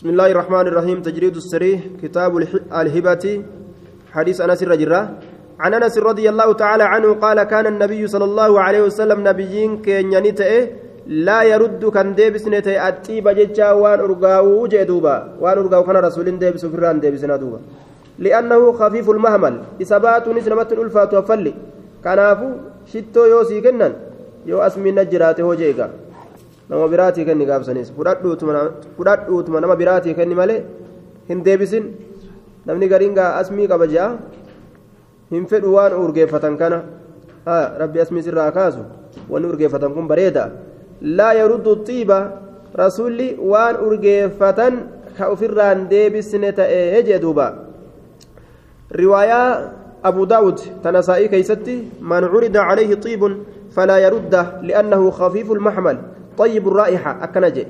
[0.00, 0.98] بسم الله الرحمن الرحيم.
[1.04, 2.32] تجريد السريح كتاب
[2.72, 3.24] الهبة
[4.16, 5.00] حديث أنس الرجرة.
[5.60, 10.32] عن أنس رضي الله تعالى عنه قال كان النبي صلى الله عليه وسلم نبيين كينياني
[11.06, 16.64] لا يرد كان ديبس نتي الطيب جتشا وان أرقاو جدوبا وان أرقاو كان رسول ديبس
[16.72, 17.60] فران ديبس ندوبا
[18.24, 19.54] لأنه خفيف المهمل.
[19.82, 21.52] إصابات نسلمة الألفات وفلي
[22.04, 22.48] كنافو
[22.88, 23.92] شتو يوسي كنن.
[24.48, 25.52] يو أسمي نجرات هو
[26.70, 30.60] nama biraatii kenni gaabsanis fudhadhuutuma nama biraatii kenni malee
[31.30, 31.90] hin deebisin
[32.66, 34.08] namni gariin asmii qaba jea
[35.34, 36.78] hin fedhu waan urgeeffatan kana
[37.82, 38.84] rabbi asmii sirraa kaasu
[39.32, 40.44] wanni urgeeffatan kun bareeda
[41.18, 42.20] laa yaruddu xiiba
[42.82, 44.80] rasulli waan urgeeffatan
[45.18, 47.46] ka ofirraan deebisne ta'e jee duuba
[49.02, 49.50] riwaayaa
[50.04, 53.36] أبو داود تنسائي كيستي من عرض عليه طيب
[53.76, 55.96] فلا يرده لأنه خفيف المحمل
[56.40, 57.64] طيب الرائحة أكنجي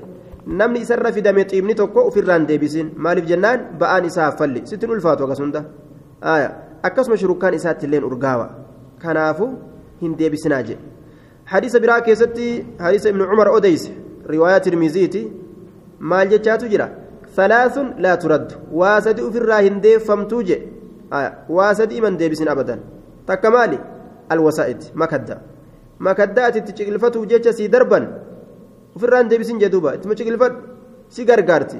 [0.47, 5.61] namni isarra fidame xiibni tokko ofirraan deebisin maaliif jennaan ba'aan isaa falli sittin ulfaatu akkasunda
[6.83, 8.47] akkasuma shurukaan isaatti illeen urgaawa
[9.03, 9.49] kanaafu
[10.03, 10.81] hin deebisinaa jedhe
[11.53, 12.47] hadiisa biraa keessatti
[12.79, 13.93] hadiisa ibnu cumar odeyse
[14.33, 15.23] riwaayaa tirmiziiti
[16.13, 16.89] maal jechaatu jira
[17.37, 20.67] salaasun laa turaddu waa sadi ofirraa hin deeffamtuu jedhe
[21.59, 22.81] waa sadi iman deebisin abadan
[23.27, 23.79] takka maali
[24.37, 25.39] alwasaa'id makadda
[26.09, 28.09] makadda ati itti ciqilfatuuf jecha sii darban
[28.97, 30.59] ofirraan deebisin jedhuuba ittuma ciqilfadhu
[31.15, 31.79] si gargaarti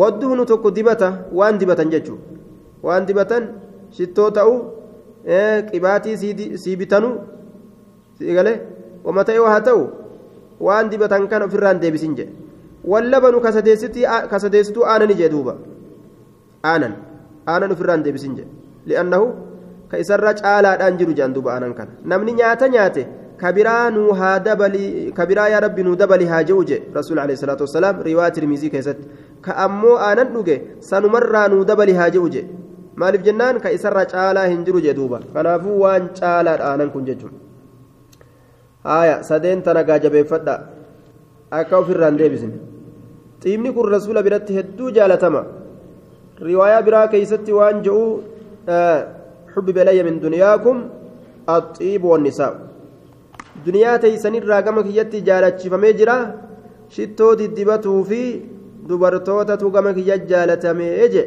[0.00, 2.20] wadduhnu tokko dibata waan dibatan jechuun
[2.86, 3.48] waan dibatan
[3.96, 4.58] shittoo ta'uu
[5.70, 6.16] qibaatii
[6.62, 7.14] sii bitanuu
[8.18, 8.56] sii galee
[9.04, 9.82] wama ta'e haa ta'u
[10.66, 12.32] waan dibatan kan ofirraan deebisin jedhe
[12.92, 13.40] wallabanu
[14.30, 15.54] kasadeessituu aanani jedhuuba
[16.72, 16.94] aanan
[17.54, 18.50] aanan ofirraan deebisin jedhe
[18.90, 19.26] li'annahu
[19.90, 23.02] ka isarra caalaadhaan jiru jedhan duuba aanan kana namni nyaata nyaate.
[23.42, 28.68] كبرا نوها دبلي كبرا يا ربي نو دبلي هاجوج رسول عليه الصلاه والسلام روايه ترمذي
[28.74, 28.98] كيست
[29.44, 30.28] كأمو آنن
[31.50, 32.42] nuu dabali haa je'u je
[33.00, 37.34] maaliif jennaan ka isarra caalaa hin jiru je duuba kanaafuu waan caalaadha aanan kun jechuun
[38.88, 40.54] haaya sadeen tana gaajabeeffadha
[41.60, 42.52] akka ofirraan deebisin
[43.42, 45.42] xiibni kun rasuula biratti hedduu jaalatama
[46.50, 48.04] riwaayaa biraa keeysatti waan je'u
[49.54, 50.76] حبب إلي من دنياكم
[51.48, 52.71] الطيب والنساء
[53.66, 56.16] duniyaa teeysanirraa gama kiyyatti jaalachifamee jira
[56.94, 58.20] shittoo diddibatuu fi
[58.88, 61.22] dubartootatu gama kiyya jaalatamee je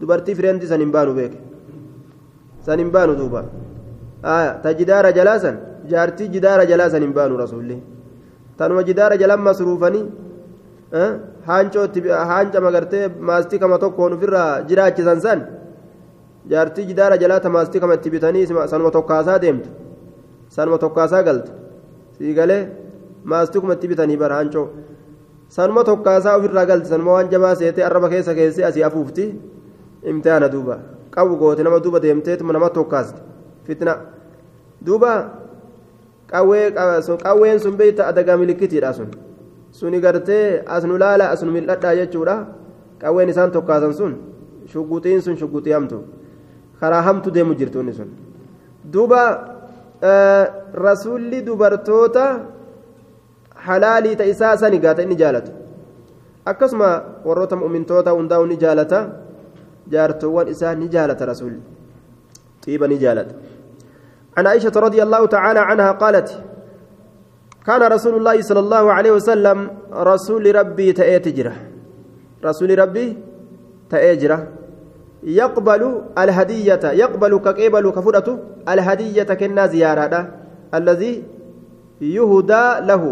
[0.00, 1.38] dubartii fireenti san hin baanu beeke
[2.66, 3.42] san hin baanu duuba
[4.62, 5.56] ta jidaara jalaa san
[5.92, 7.78] jaartii jidaara jalaa san hin baanu rasuulli
[8.58, 10.04] tanuma jidaara jalan masruufanii
[11.46, 15.40] haanca magartee maastikama tokkoon ofirraa jiraachisan san
[16.52, 19.68] jaartii jidaara jalaa ta maastikama itti bitanii sanuma tokkaasaa deemtu
[20.54, 21.52] sanuma tokkaasaa galtu
[22.18, 22.62] sii galee
[23.32, 24.66] maastikuma itti bitanii bara hancoo
[25.56, 29.26] sanuma tokkaasaa ofirraa galti sanuma waan jabaa seetee arraba keessa keessee asii afuufti
[30.12, 30.78] imtihaana duuba
[31.14, 33.20] qabu goote nama duuba deemteetuma nama tokkaasti
[33.66, 33.96] fitna
[34.86, 35.12] duuba
[36.30, 39.08] qawween sun beeyta adagaa milikkitiidha sun
[39.72, 42.36] suni gartee as nu laala as nu mil'adhaa jechuudha
[43.00, 44.12] qawween isaan tokkaasan sun
[44.72, 45.98] shugguxiin sun shugguxii hamtu
[46.80, 48.08] karaa hamtu deemu jirtuunni sun
[48.92, 49.20] duuba
[50.86, 52.24] rasuulli dubartoota
[53.66, 55.50] halaalii ta isaa sani gaata inni jaalatu
[56.44, 56.88] akkasuma
[57.24, 58.98] warroota mu'mintoota hundaa'u ni jaalata
[59.94, 61.62] jaartowwan isaa ni jaalata rasuulli
[62.64, 63.34] xiiba ni jaalata
[64.36, 66.28] عن عائشة رضي الله تعالى عنها قالت
[67.66, 69.58] كان رسول الله صلى الله عليه وسلم
[69.92, 71.56] رسول ربي تأتجره
[72.44, 73.06] رسول ربي
[73.90, 74.48] تأجره
[75.22, 75.82] يقبل
[76.18, 78.38] الهدية يقبل كقبل كفرته
[78.68, 80.14] الهدية كنا زيارة
[80.74, 81.24] الذي
[82.00, 83.02] يهدى له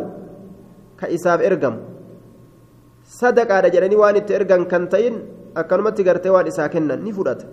[0.98, 1.74] كإساف إرقم.
[3.04, 5.14] صدق على جرني وان إرقم كنتين
[5.56, 7.46] أكنمت قرتي وان إساكنا نفرت.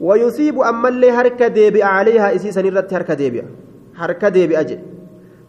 [0.00, 3.44] ويصيب أما اللي هركة ديبئة عليها إسي سنيرت هركة ديبئة
[3.96, 4.80] هركة ديبئة أجل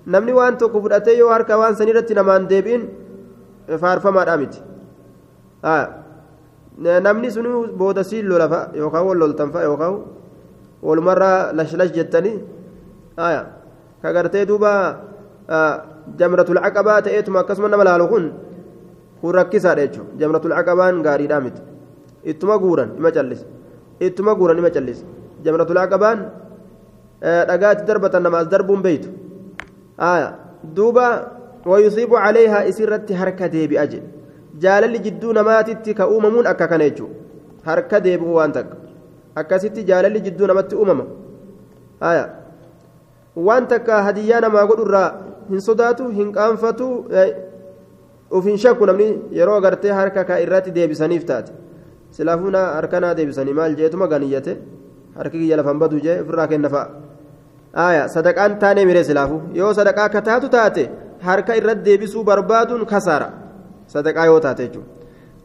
[0.02, 2.90] namni waan tokko fudhatee yoo harka waan sanirratti namaan deebi'in
[6.82, 7.46] namni sun
[7.78, 10.02] booda siin lolafa yookaan wal loltanfa yookaan
[10.82, 12.38] walumarraa lashlash jettanii
[14.02, 14.72] ka gartee duuba
[16.18, 18.26] jamratul caqabaa ta'eetuma akkasuma nama laalu kun
[19.22, 21.62] kun rakkisaadha jechuudha jamratul caqabaan gaariidhaa miti
[22.26, 23.46] ittuma guuran ima callisa
[24.00, 25.06] ittuma guuran ima callisa
[25.46, 26.20] jamratul caqabaan
[27.22, 29.10] dhagaatti darbatan namaas darbuun beeytu
[30.76, 31.06] duuba
[31.66, 34.21] wayusiibu calayhaa isirratti harka deebi'a jedhe
[34.64, 37.16] jaalalli jidduu namaatitti ka uumamuun akka kana jechuudha
[37.70, 38.78] harka deebi'u waan takka
[39.44, 41.06] akkasitti jaalalli jidduu namatti uumama
[43.48, 45.10] waan takka hadiyyaa namaa godhurraa
[45.50, 46.88] hin sodaatu hin qaanfatu
[48.40, 49.10] ufiin shakku namni
[49.40, 51.52] yeroo gartee harka kaa irratti deebisaniif taate
[52.18, 54.58] silaafuu harkanaa deebisanii maal jeetuma ganiyyate
[55.16, 56.88] harki kiyya lafan badu jee ofirraa kenna fa'a
[57.88, 60.90] aya sadaqaan taanee miree silaafu yoo sadaqaa akka taatu taate
[61.28, 63.32] harka irratti deebisuu barbaaduun kasaara
[63.96, 65.02] yoo taate jechuudha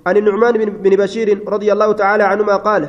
[0.06, 2.82] عن النعمان بن بشير رضي الله تعالى عنهما قال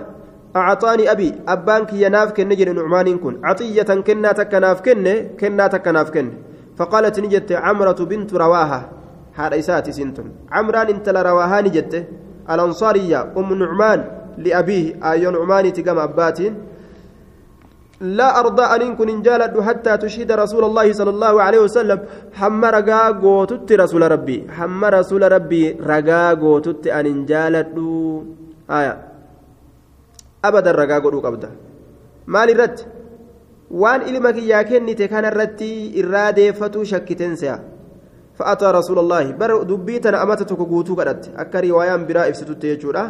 [0.56, 3.42] أعطاني أبي أبان كي يناف كن نجر نعمان كن.
[3.44, 5.06] عطية كنا تكناف كن
[5.39, 6.27] كنا تكناف كن
[6.77, 8.89] فقالت نجت عمرة بنت رواها
[9.33, 10.30] هذا إساتي سنتم.
[10.51, 11.94] عمران انت لرواها نجت.
[12.50, 14.00] الأنصارية أم نعمان
[14.38, 15.01] لأبيه.
[15.01, 16.54] أي نعمان تقام أباتين.
[18.01, 21.99] لا أرضى أن كن جالد حتى تشهد رسول الله صلى الله عليه وسلم.
[22.33, 24.38] حم رقا قوتت رسول ربي.
[24.53, 27.73] حم رسول ربي رقا قوتت أن جالد
[28.69, 28.94] آية.
[30.45, 31.49] أبدا رقا قوتو قبدا
[32.27, 32.79] مال الرد
[33.71, 35.61] وان إلمك يا كنت كان الرد
[35.97, 37.57] إرادة فتو شكتن سيا.
[38.38, 39.31] فأتى رسول الله.
[39.41, 43.03] بر دبيتنا أمتتك قوتو قدت أكا رواية برا إفستو تيجورا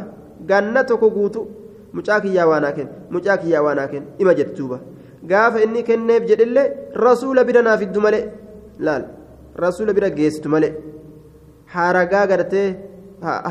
[0.49, 4.79] قنتك قوتو mucaa kiyyaa waanaa kenn mucaa kiyyaa waanaa kenn ima jette duuba
[5.31, 6.67] gaafa inni kenneef jedhillee
[7.07, 8.23] rasuula bira naaf iddu malee
[8.87, 9.03] laal
[9.65, 10.73] rasuula bira geessitu malee
[11.75, 12.67] haaragaa gartee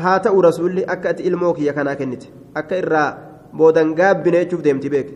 [0.03, 2.27] haa ta'u rasuulli akka ati ilmoo kiyya kanaa kennite
[2.61, 3.09] akka irraa
[3.61, 5.09] boodan gaabbine jechuuf deemti beek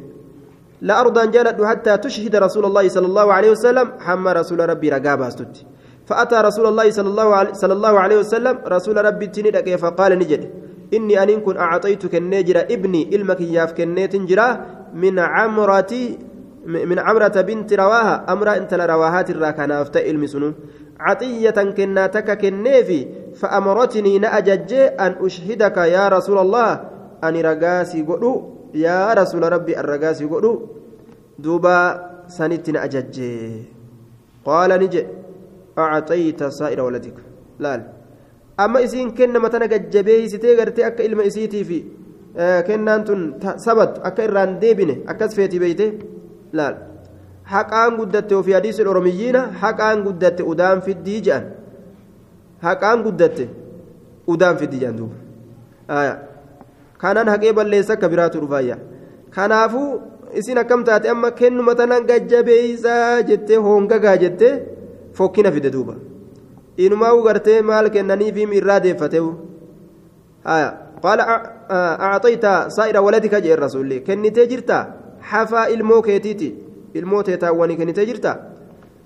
[0.90, 5.28] أرضى أن جلد حتى تشهد رسول الله صلى الله عليه وسلم حمى رسول ربي رقابة
[5.28, 5.56] استت
[6.10, 10.50] فأتى رسول الله صلى الله عليه, وسلم رسول ربي تنيدك فقال نجد
[10.94, 14.50] إني أن كن أعطيتك النجرة ابني إلمك ياف كنيت جرا
[14.94, 15.94] من عمرة
[16.66, 18.26] من عمرة بنت رواها.
[18.34, 20.54] أمرا إنت لرواهات الراكنا أفتى المسنو
[21.00, 26.70] عطية كناتك كنيفي فأمرتني نأجج أن أشهدك يا رسول الله.
[27.24, 28.32] أن رقاسي قلو
[28.74, 30.54] يا رسول ربي الرقاسي قلو
[31.40, 31.78] دوبا
[32.28, 33.18] سنتنا أجج
[34.46, 35.08] قال نجي
[35.78, 37.18] أعطيت سائر ولدك.
[37.60, 38.01] لا, لا.
[38.58, 41.80] Amma isiin kennama tana gajjabeeysitee gartee akka ilma isiitii fi
[42.68, 43.22] kennaan tun
[43.66, 45.86] sabat akka irraan deebine akkas feeti beeyte
[46.60, 46.76] laal
[47.54, 51.46] haqaan guddatte ofii hadiisul oromiyyiina haqaan guddatte udaan fiddii jedhan
[52.68, 53.46] haqaan guddatte
[54.34, 55.16] udaan fiddii jedhan duuba
[57.02, 58.78] kanaan haqee balleessa akka biraatu dhufaayya
[59.36, 59.90] kanaafuu
[60.40, 64.54] isin akkam taate amma kennuma tana gajjabeeysaa jettee hoongagaa jettee
[65.18, 65.96] fokkina fide duuba
[66.78, 69.32] inumaa gartee maal kennaniifi irraa deeffateewu
[71.04, 71.24] qaala
[72.14, 74.78] acxayta saa'ira waladika jee rasuulli kennitee jirta
[75.34, 76.50] hafaa ilmoo keetiiti
[76.94, 78.38] ilmoo teetaawwanii kennitee jirta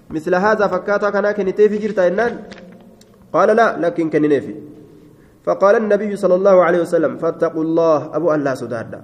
[0.09, 2.39] misla haadha fakkaataa kanaa kenniteefi jirta jennaan
[3.33, 4.56] qaala laa lakkin kennineefi
[5.45, 9.01] فقال النبي صلى الله عليه وسلم فاتقوا الله أبو الله سدادا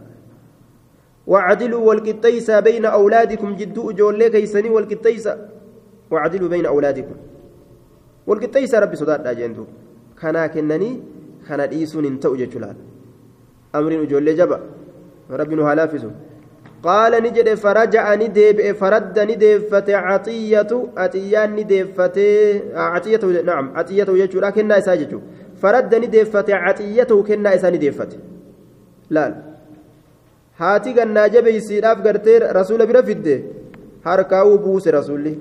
[1.28, 5.30] وعدلوا والقطيس بين أولادكم جدوا جولي كيسني والقطيس
[6.12, 7.16] وعدلوا بين أولادكم
[8.28, 9.68] walqixxeeysa rabbi sodaadhaa jeentu
[10.22, 10.96] kanaa kennanii
[11.48, 12.78] kana dhiisuun hin ta'u jechuudhaan
[13.74, 14.60] amriin ijoollee jaba?
[15.42, 16.10] Rabbi nu haa laaffisu
[16.86, 22.40] qaala ni jedhe faraja'a ni deebi'e faradda ni deeffate caxiyyatu axiyaan ni deeffatee
[22.74, 25.26] caxiyyatu naam caxiyyatu jechuudha kennaa isaa jechuudha
[25.62, 28.18] faradda ni deeffate caxiyyatu kennaa isaa ni deeffate.
[29.16, 29.34] Laal.
[30.60, 33.36] Haati gannaa jabeeysiidhaaf gartee rasuula bira fidde
[34.08, 35.34] harkaa'uu buuse rasuulli.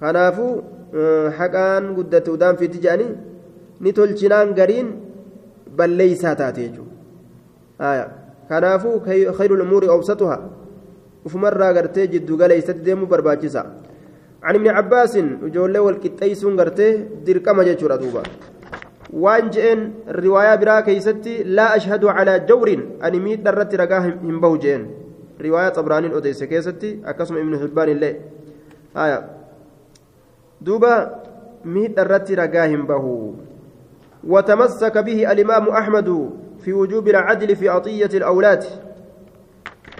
[0.00, 0.52] Kanaafuu
[1.38, 3.10] haqaan guddate udaan fiti jedhanii
[3.80, 4.88] ni tolchinaan gariin
[5.76, 8.08] balleeysaa taate jechuudha
[8.48, 8.96] kanaafuu
[9.38, 10.38] khayrul umuuri awsatuha
[11.26, 13.64] ufumarraa gartee jiddu galeeysatti deemuu barbaachisa
[14.42, 16.90] عن ابن عباس وجولة والكتايسون قرته
[17.26, 18.22] درقم جيتشورا دوبا
[19.12, 22.68] وان جئن رواية برا كيستي لا أشهد على جور
[23.04, 24.82] أن ميت درت رقاه هم بو جئن
[25.44, 28.12] رواية طبراني أديس كيستي أكسم ابن حبان الله
[30.60, 31.22] دوبا
[31.64, 33.34] ميت الرت رقاهم به
[34.24, 38.64] وتمسك به الإمام أحمد في وجوب العدل في عطية الأولاد.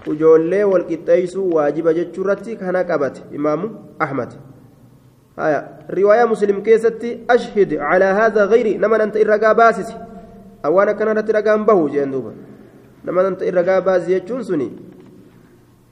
[0.07, 4.33] وجولي والقطيس واجب جتشرتي كان قبت إمام أحمد.
[5.39, 9.95] آية رواية مسلم كيستي أشهد على هذا غيري نما أنت إرقا باسس
[10.65, 12.33] أوانا كان رقا به جين دوبا.
[13.05, 14.73] نما أنت إرقا باس يجون سني.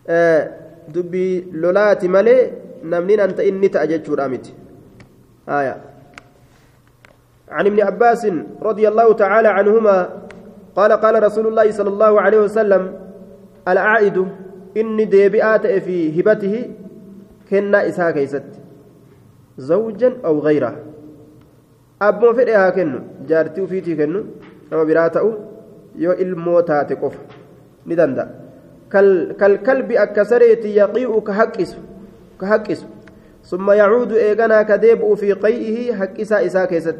[0.08, 0.50] آه
[0.88, 2.52] دبي لولاتي مالي
[2.84, 4.52] نمنين أنت إني تأججور أمت
[5.48, 5.76] آية
[7.48, 8.26] عن ابن عباس
[8.62, 10.08] رضي الله تعالى عنهما
[10.76, 12.82] قال قال رسول الله صلى الله عليه وسلم
[13.68, 14.26] العائد
[14.76, 16.70] إني ديبئات في هبته
[17.50, 18.44] كنا إسها كيست.
[19.58, 20.76] زوجا أو غيره.
[22.02, 24.24] أبو فئها كنو جارتي وفيتي كنو
[24.72, 25.24] أما براته
[25.96, 27.16] يو الموتات قف.
[27.86, 28.24] ندندا
[29.40, 31.76] كالكلب أكسريت يقيء كهكس
[32.40, 32.84] كهكس
[33.44, 36.96] ثم يعود إيغانا كديب في قيئه حكسا إسا كيست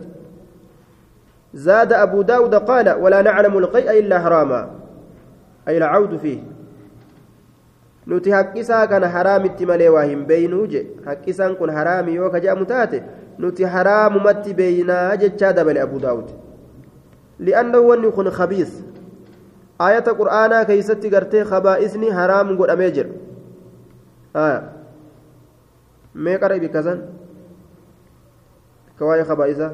[1.54, 4.71] زاد أبو داود قال ولا نعلم القيء إلا حراما
[5.68, 6.38] أي العود فيه
[8.88, 13.02] kana haraamitti malee waa hin beeynuu je haqqisaan kun haraami yoo ka jedhamu taate
[13.38, 16.30] nuti haraamumatti beeynaa jechaa dabale abu daawud
[17.38, 18.73] li'annahu wanni kun khabiis
[19.78, 23.12] ayata qur'aanaa keeysatti gartee kabaa'isni haraam godhamee jira
[26.25, 26.98] mee qara bikkasan
[28.98, 29.72] ka waa'ee kabaa'isaa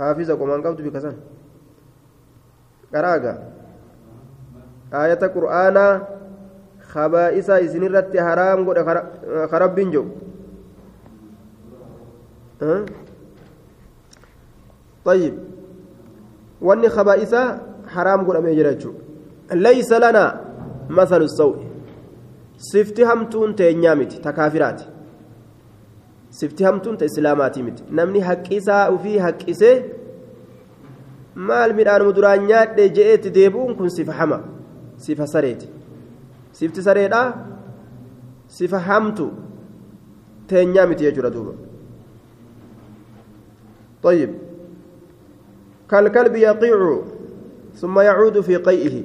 [0.00, 1.16] haafiza qomaan qabdu bikkasan
[2.92, 3.32] qaraaga
[5.04, 5.92] ayata qur'aanaa
[6.92, 8.82] kabaa'isa isinirratti haraam godhe
[9.52, 10.10] karabbiin jiru
[15.04, 15.34] طيب
[16.62, 17.42] واني خبائثا
[17.90, 18.54] حرام قول أمي
[19.52, 20.40] ليس لنا
[20.90, 21.71] مثل السوء
[22.61, 24.81] سفتي همتون تنيامت تكافرات
[26.31, 29.83] سفتي همتون تإسلامات مت نمني حقيسا وفي حقيسه
[31.37, 34.39] maal midhaan muduraan nyaadhe je'eetti deebi'uun kun sifa hama
[35.05, 35.67] sifa sareeti
[36.59, 37.21] sifti sareedha
[38.57, 39.27] sifa hamtu
[40.49, 41.53] teenyaa miti jechuudha duuba
[44.03, 44.29] طيب
[45.89, 47.01] كالكلب يقيع
[47.75, 49.03] ثم يعود في قيئه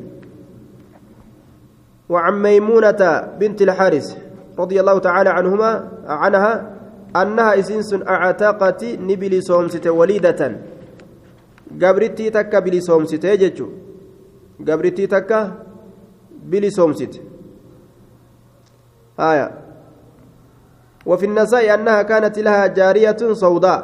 [2.10, 3.02] وعن ميمونة
[3.40, 4.18] بنت الحارث
[4.60, 6.54] رضي الله تعالى عنهما عنها
[7.16, 10.42] أنها إسنس أعتقت نبلي صومست وليدة.
[11.82, 13.68] قبرتي تكا بلي صومست يجتشو
[14.68, 15.52] قبرتي تكا
[16.44, 17.22] بلي صومست
[19.20, 19.52] آية.
[21.06, 23.82] وفي النساء أنها كانت لها جارية سوداء.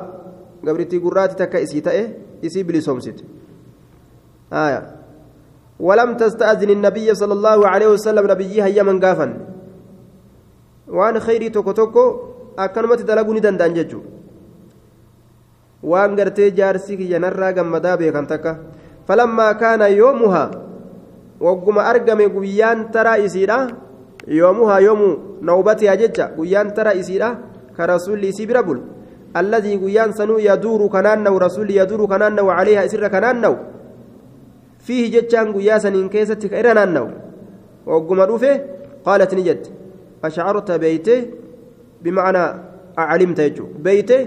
[0.67, 2.09] قبرتي قراتي تكا إسي تأه
[2.45, 3.23] إسي بلي صومست
[4.53, 5.02] آية.
[5.79, 9.27] ولم تستأذن النبي صلى الله عليه وسلم نبيها يمن قافا
[10.87, 12.05] وأن خيري توكو توكو
[12.59, 14.01] أكنمت دلقوني دندان ججو
[15.83, 18.55] waan gartee jaarsi kiyya narraa gammadaa beekan takka
[19.07, 20.51] falammaa kaana yoomuhaa
[21.43, 23.67] wagguma argame guyyaan taraa isiidha
[24.27, 25.09] yoomuhaa yoomu
[25.41, 27.29] nawbatihaa jecha guyyaan taraa isiidha
[27.75, 28.79] ka rasuulli isii bira bul
[29.33, 32.07] alladii guyyaan sanuu yaduuru kanaannahu rasuulli yaduuru
[34.85, 37.07] فيه جتان قيا سنين كيست كإرنا النو
[37.87, 38.53] وقم روفه
[39.05, 39.61] قالت نجد
[40.23, 41.19] أشعرت بيته
[42.03, 42.43] بمعنى
[42.99, 43.65] أعلمت يجو.
[43.85, 44.19] بيته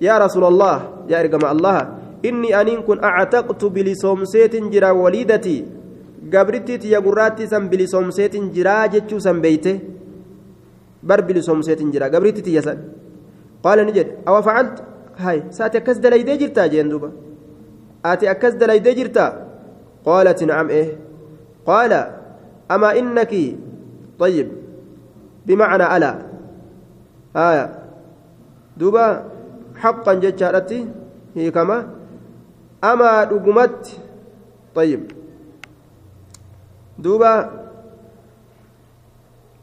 [0.00, 0.76] يا رسول الله
[1.08, 1.78] يا إرقم الله
[2.24, 5.56] إني أنين كن أعتقت بلسومسيت جرا وليدتي.
[6.32, 9.78] قبرتي تيا قراتي سن بلسومسيت جرا جتشو سن بيته.
[11.02, 12.78] بر بلسومسيت جرا قبرتي تيا سن
[13.64, 14.76] قال نجد أو فعلت؟
[15.16, 17.10] هاي ساتي أكس دليدي جرتا جندوبا
[18.04, 19.49] آتي أكس دليدي جرتا.
[20.04, 20.96] قالت نعم إيه؟
[21.66, 21.92] قال
[22.70, 23.34] أما إنك
[24.18, 24.48] طيب
[25.46, 26.12] بمعنى ألا.
[27.36, 27.66] آية.
[28.76, 29.24] دوبا
[29.76, 30.88] حقا جتشارتي
[31.36, 31.88] هي كما
[32.84, 33.98] أما دقمت
[34.74, 35.12] طيب.
[36.98, 37.50] دوبا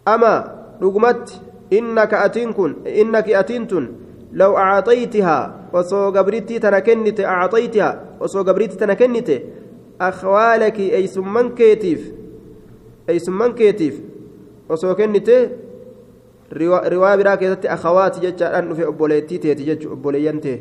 [0.08, 0.34] أما
[0.82, 1.42] دقمت
[1.74, 3.86] إنك أتنكن إنك أتنتن
[4.34, 7.90] لو أعطيتها وصو قبرتي تنكنت أعطيتها
[8.20, 9.30] وصو قبرتي تنكنت
[11.08, 12.02] سمن كيتيف
[13.10, 13.96] أي سمن كيتيف
[14.70, 15.50] وصو كنتي
[16.52, 20.58] riwaa biraa keessatti akhawaati jechaadhaan dhufe obboleettii teeti jechu obboleeyyan tee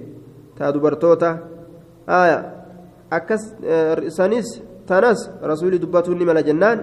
[0.59, 1.31] taa dubartoota
[2.07, 2.39] aya
[3.11, 3.45] akkas
[4.17, 4.49] sanis
[4.87, 6.83] tanas rasuuli dubbatuun ni mala jennaan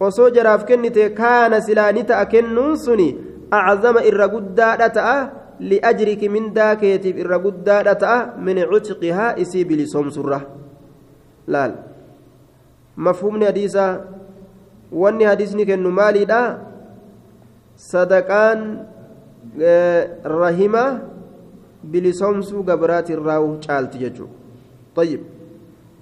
[0.00, 3.08] osoo jaraaf kennite kaana silaa ni ta'a kennuun suni
[3.50, 5.16] aczama irra guddaadha ta'a
[5.70, 10.40] liajriki mindaa keetiif irra guddaadha ta'a min cutqihaa isii bilisoomsurra
[11.48, 11.72] laal.
[12.96, 14.00] Mafhumni hadiisaa
[14.92, 16.58] wanni hadiisni kennu maaliidha?
[17.76, 18.78] Sadaqaan
[20.24, 21.00] rahima
[21.84, 24.46] bilisoomsuu gabraati irraa caalti jechuudha.
[24.96, 25.20] طيب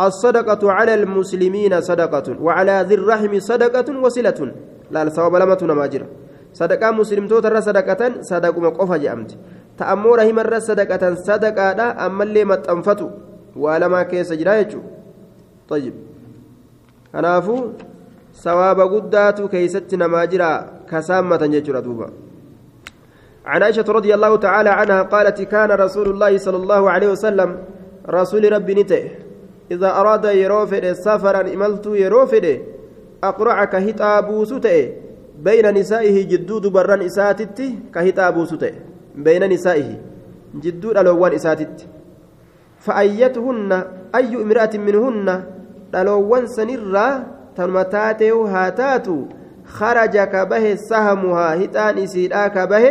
[0.01, 4.53] الصدقة على المسلمين صدقة وعلى ذي الرحم صدقة وصلة
[4.91, 6.07] لا الثواب لما تنماجر
[6.53, 9.39] صدقة مسلم توتر صدقة صدق مقفة جأمت
[9.79, 13.09] تأمو رحم صدقة صدقة أما اللي ما تنفتو
[13.57, 14.79] ولما كيس جرايتو
[15.69, 15.95] طيب.
[17.13, 17.57] كنافو
[18.35, 22.09] ثواب قدات كيست نماجرا كسامة يجرى دوبا.
[23.47, 27.59] عن عائشة رضي الله تعالى عنها قالت كان رسول الله صلى الله عليه وسلم
[28.09, 29.11] رسول ربي نته
[29.71, 32.47] إذا أراد يروفد سفرا إملت يروفد
[33.25, 34.93] أقرع كهتا بوسته
[35.39, 37.59] بين نسائه جدود بران إساتت
[37.95, 38.73] كهتا بوسته
[39.17, 39.89] بين نسائه
[40.55, 41.87] جدود ألوان إساتت.
[42.85, 43.71] فأيتهن
[44.15, 45.45] أي امرأة منهن
[45.95, 47.25] ألوان سنرا
[47.57, 49.19] تنمتاته هاتاتو
[49.67, 52.85] خرج كبه سهمها هتان إسيدا كبه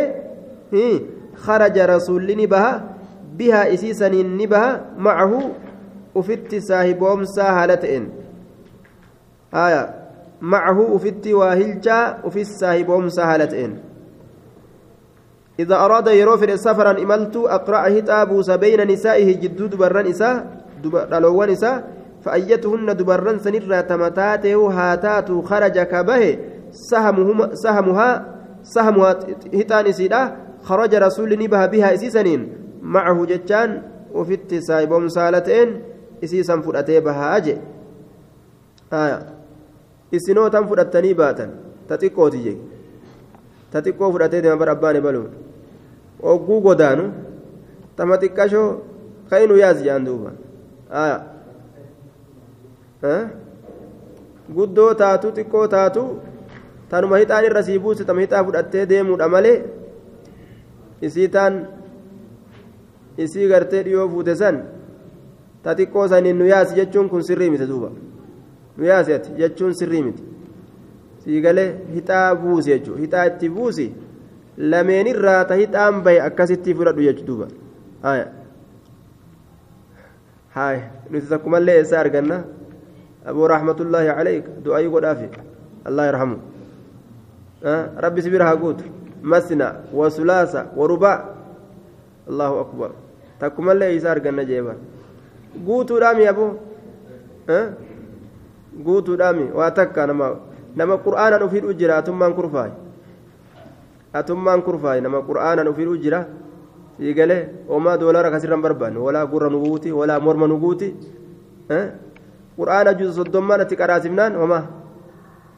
[1.36, 2.72] خرج رسول بها
[3.38, 5.50] بها إسيسا نبها معه
[6.16, 8.08] أفت صاحبومسا هالتين
[9.54, 9.94] آية
[10.40, 13.78] معه أفت واهلجا أفت صاحبومسا هالتين
[15.60, 20.46] إذا أراد يروفر سفرا إملت أقرأ هتابوس بين نسائه جدود بران إساء
[21.10, 21.94] دلوان إساء
[22.24, 26.38] فأيتهن دبران سنرى تمتاته هاتات خرج كبه
[26.90, 28.08] سهمها سهمها
[28.62, 29.10] سهمها
[29.54, 30.22] هتان إسيدا
[30.62, 32.40] خرج رسول نبها بها إسيسنين
[32.82, 33.82] معه جتان
[34.14, 35.68] وفي التسايبهم سالتين
[36.24, 37.56] إسيسا فرأتي بها أجي.
[38.92, 39.18] آية.
[40.14, 41.46] إسنو تم فرأتني باتا.
[41.88, 42.56] تتقوتي جي
[43.72, 45.30] تتقو فرأتي دم برباني بلون
[46.22, 47.12] godaanu
[47.96, 48.80] tama xiqqashoo
[49.30, 50.30] ka'inu yaas jedhan duuba
[54.56, 56.02] guddoo taatu xiqqoo taatu
[56.90, 59.56] tanuma hixaan irra sii buuse tama hixaa fudhattee deemuudha malee
[61.08, 61.58] isii taan
[63.26, 64.62] isii gartee dhiyoo fuute san
[65.62, 67.90] ta xiqqoo saniin nu yaasi jechuun kun sirrii miti duuba
[68.76, 70.22] nu yaasi ati jechuun sirrii miti
[71.24, 73.86] sii galee hixaa buusi jechuudha hixaa itti buusi.
[74.56, 77.46] lameenirraa tahixaan bahe akkasitti fudhadhu jechuudha
[78.02, 78.26] haya
[80.56, 82.36] haya nuti takkumallee eessaa arganna
[83.28, 85.28] abuu raaxmatullaahi calayk du'aayii godhaafi
[85.88, 86.36] allah yarhamu
[88.04, 88.84] rabbi si bira haa guutu
[89.22, 91.18] masna wasulaasa warubaa
[92.30, 92.90] allahu akbar
[93.40, 94.74] takkumallee eessaa arganna jeeba
[95.66, 96.50] guutuudhaami abuu
[98.84, 100.26] guutuudhaami waa takka nama
[100.76, 102.72] nama qur'aanaan ufiidhu jira atummaan kurfaayi
[104.20, 106.20] atummaan kurfaaye nama qur'aanaan ufiidhu jira
[106.98, 110.88] sii galee homaa doolara kasirran barbaanne walaa gurra nu guuti walaa morma nu guuti
[112.56, 114.64] qur'aana juusa soddommaan atti qaraasifnaan homaa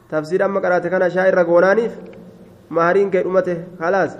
[0.09, 1.93] tafsiira amma qaraate kana shaa irra goonaaniif
[2.69, 4.17] mahariin kee dhumate halaas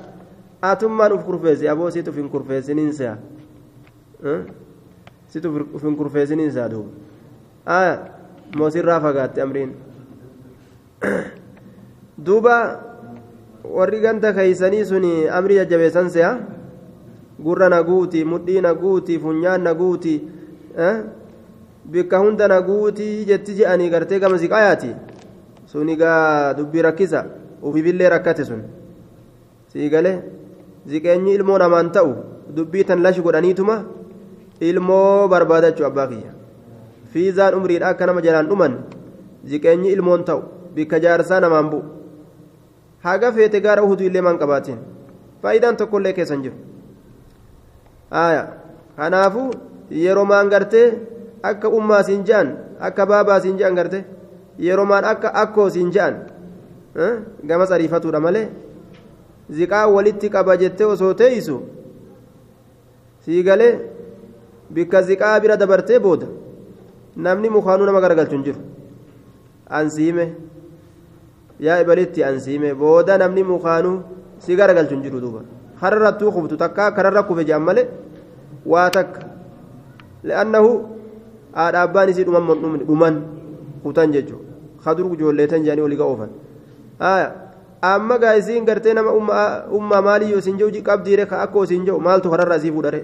[0.61, 3.17] atummaan uf kurfeesse aboo siit uf hin kurfeessiniin se'a.
[5.27, 6.89] Siit uf hin kurfeessiniin se'a duuba
[7.65, 7.97] aya
[8.57, 9.75] moosirraa fagaatte amriin.
[12.25, 12.53] Duuba
[13.63, 16.37] warri ganda keeysanii sun amri jajjabeessan se'a.
[17.43, 20.15] Gurra na guuti mudhii na guuti funyaan na guuti
[21.91, 24.89] bikka hunda na guuti jetti je'anii gartee gama siqaayaati
[25.65, 27.25] sun egaa dubbii rakkisa.
[27.61, 28.61] Ufiifillee rakkate sun.
[29.73, 30.17] Sii galee
[30.87, 32.11] ziqeenyi ilmoo namaan ta'u
[32.55, 33.75] dubbii tan lashi godhaniituma
[34.61, 36.31] ilmoo barbaadachuu abbaa kiyya.
[37.11, 38.73] Fiizaan umriidha akka nama jalaan dhuman
[39.49, 40.41] ziqeenyi ilmoon ta'u
[40.75, 41.83] bikka jaarsaa namaan bu'u.
[43.03, 44.77] Haga feete gaara uhudu illee maan qabaatiin.
[45.41, 46.55] Faayidaan tokkollee keessan jiru.
[48.97, 49.51] Kanaafuu
[49.91, 50.87] yeroo maan gartee
[51.43, 54.05] akka ummaa siin je'an akka baabaa siin je'an gartee
[54.67, 56.15] yeroo maan akka akkoo siin je'an
[57.43, 58.47] gama sariifatuudha malee
[59.59, 61.61] ziqaa walitti qaba jettee osoo teeysu
[63.25, 63.73] sii galee
[64.73, 66.27] bikka ziqaa bira dabartee booda
[67.15, 68.59] namni mukaanuu nama garagalchu hin jiru
[69.69, 70.25] ansiime.
[71.59, 73.95] yaa ibalitti ansiime booda namni mukaanuu
[74.45, 75.41] si garagalchu hin jiru duuba
[75.81, 77.87] hararrattuu kubtu takka kararra kufe jedhan malee
[78.73, 79.21] waa takka
[80.29, 80.69] li'annahu
[81.53, 83.15] haadha abbaan isii dhuman dhuman
[83.83, 84.45] kutan jechuudha
[84.83, 86.29] kadur ijoolleetan jedhanii olii oofan
[87.81, 89.11] amma gaa isiin gartee nama
[89.79, 93.03] ummaa maaliyyoo isin jiru qabdiire ka akkoo isin jiru maaltu kararra asii fuudhare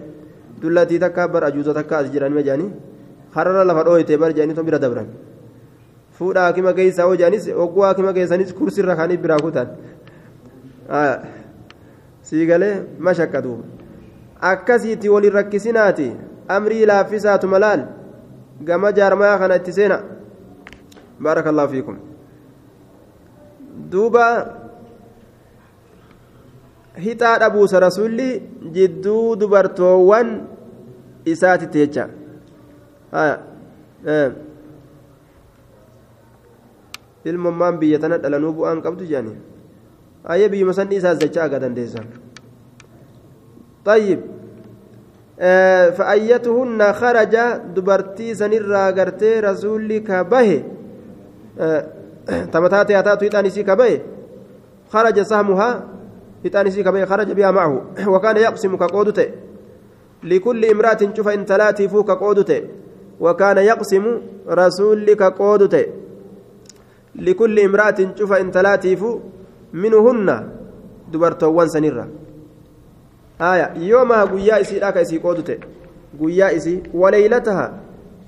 [0.61, 2.71] dullatii takka bar ajuuza takka as jiran jedhanii
[3.35, 5.07] hararra lafa dhooyte bar jedhanii bira dabran.
[6.17, 9.67] fuudha hakima keeysaa hojaanis ogguu hakima keessanis kursirra kaanii biraa kutan
[12.21, 13.63] sii galee mashakka duuba
[14.51, 16.07] akkasiitti waliin rakkisinaati
[16.57, 17.81] amrii laaffisaatu malaal
[18.67, 19.97] gama jaarmaa kana itti seena
[21.23, 21.97] baarakallahu fiikum
[23.91, 24.25] duuba
[27.05, 28.29] hixaa dhabuusa rasulli
[28.75, 30.27] jidduu dubartoowwan
[31.33, 32.05] isaatitti jecha
[37.25, 39.35] ilmummaan biyya tana dhalanuu bu'aan qabdu jedhani
[40.27, 42.07] ayya biyyuma san dhiisaas jecha aga dandeessan
[43.83, 44.19] طيب
[45.97, 47.35] فأيتهن خرج
[47.75, 50.63] دبرتي سنرا غرتي رسولي كبه
[52.27, 54.01] تمتاتي أتاتو يتانسي كبه
[54.89, 55.87] خرج سهمها
[56.45, 59.27] يتانسي كبه خرج بها معه وكان يقسم كقودته
[60.23, 62.61] لكل امرأة شوف إن تلاتي فوق كقودته
[63.19, 65.85] وكان يقسم رسولي كقودته
[67.15, 69.05] لكل امرأة شوف إن تلاتيف
[69.73, 70.49] منهن
[71.11, 72.07] دبرتوان سنرة
[74.79, 75.57] لاك إسي قودته
[76.19, 77.73] قويا إسي وليلتها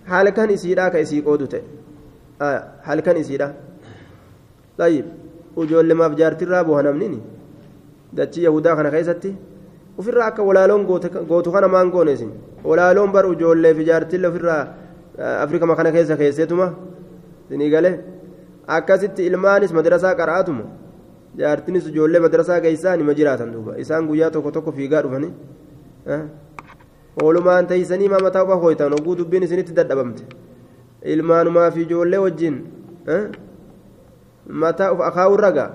[0.08, 1.62] حال كان إسي لاك إسي قودته
[2.42, 3.54] آية حال كان إسي لاك
[4.78, 5.06] طيب
[5.56, 7.20] وجول لما بجارت الرابو هنمنيني
[8.14, 9.36] دتشي يهودا كان خيستي
[10.00, 10.86] ofirraa akka walaaloon
[11.30, 12.32] gootu kana maan goone isin
[12.70, 14.64] walaaloon bar ijoollee fi jaartille ofirraa
[15.44, 16.68] afrikama kana keessa keesseetuma
[17.48, 17.94] isinii galee
[18.78, 20.64] akkasitti ilmaanis madarasaa qara'atuma
[21.38, 25.32] jaartinis ijoollee madarasaa geessaa nima jiraatan duuba isaan guyyaa tokko tokko fiigaa dhufanii
[27.24, 30.24] oolumaan teeysanii maa mataa ubaa hooytan oguu dubbiin isinitti dadhabamte
[31.14, 32.56] ilmaanumaa fi ijoollee wajjin
[34.64, 35.70] mataa uf akaawurra gaa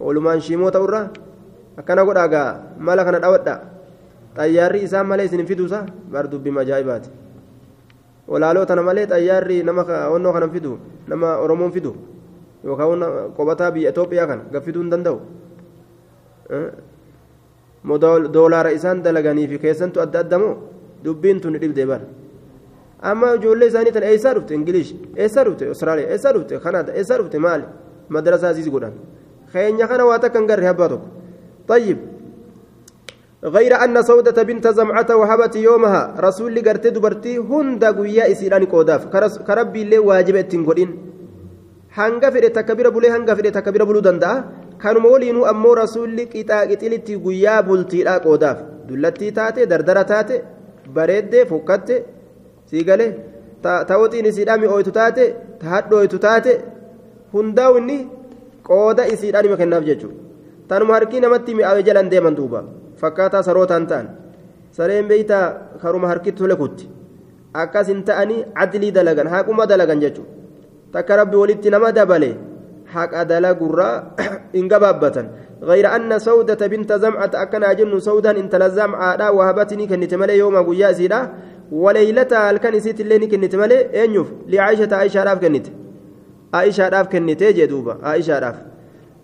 [0.00, 1.00] oolumaan shiimoo ta'urra
[1.82, 2.48] akkana godhaa gaa
[2.88, 3.54] mala kana dhawadha
[4.36, 5.80] xayyaarri isaan malee isin fiduusa
[6.12, 7.10] bar dubbii majaa'ibaati
[8.28, 9.82] walaaloo tana malee xayyaarri nama
[10.16, 11.92] onnoo kana fidu nama oromoon fidu
[12.64, 13.04] yookaan
[13.36, 15.18] qobataa biyya Itoophiyaa kana gaffiduu hin danda'u
[18.32, 20.56] doolaara isaan dalaganii fi keessantu adda addamoo
[21.04, 22.04] dubbiin tun dhibdee bara
[23.02, 27.38] amma ijoollee isaanii tan eessaa dhufte ingilish eessaa dhufte austraaliyaa eessaa dhufte kanaada eessaa dhufte
[27.38, 27.64] maali
[28.08, 28.94] madarasaa asiis godhan
[29.52, 31.08] keenya kana waa takka hin garre abbaa tokko
[31.70, 31.98] طيب
[33.44, 39.06] غير أن سودة بنت زمعة وهبت يومها رسول قرتي دبرتي هند قويا إسيراني قوداف
[39.46, 41.09] كربي اللي واجبة تنقلين
[41.98, 44.44] hanga fedhe takka bira bulee hanga fedhe takka bira buluu danda'a
[44.82, 50.34] kanuma waliinuu ammoo rasuulli qixaa qixilitti guyyaa bultiidhaa qoodaaf dullattii taate dardara taate
[50.96, 51.94] bareeddee fokkatte
[52.70, 53.10] sii galee
[53.90, 55.24] ta'oxiin isiidhaa mi'ooytu taate
[55.60, 56.52] ta hadhooytu taate
[57.34, 57.98] hundaa'u inni
[58.70, 60.18] qooda isiidhaan hima kennaaf jechuudha
[60.72, 62.64] tanuma harkii namatti mi'aawe jalan deeman duuba
[63.02, 64.10] fakkaataa sarootaan ta'an
[64.76, 65.46] sareen beeytaa
[65.82, 66.90] karuma harkitti tole kutti
[67.62, 70.39] akkas hin ta'anii adlii dalagan haquma dalagan jechuudha.
[70.92, 72.30] Takka rabbi walitti nama dabale
[72.94, 73.94] haqa dalagurraa
[74.56, 75.28] hin gabaabbatan
[75.60, 80.56] غير أن سودة بنت زمعة أكن أجن سودا إن تلزم عادا وهبتني كنت ملي يوم
[80.56, 81.20] قيا سيدا
[81.72, 85.66] وليلتها الكن سيت اللي كنت ملي أنيف لعائشة عائشة راف كنت
[86.54, 88.56] عائشة راف كنت جدوبة عائشة راف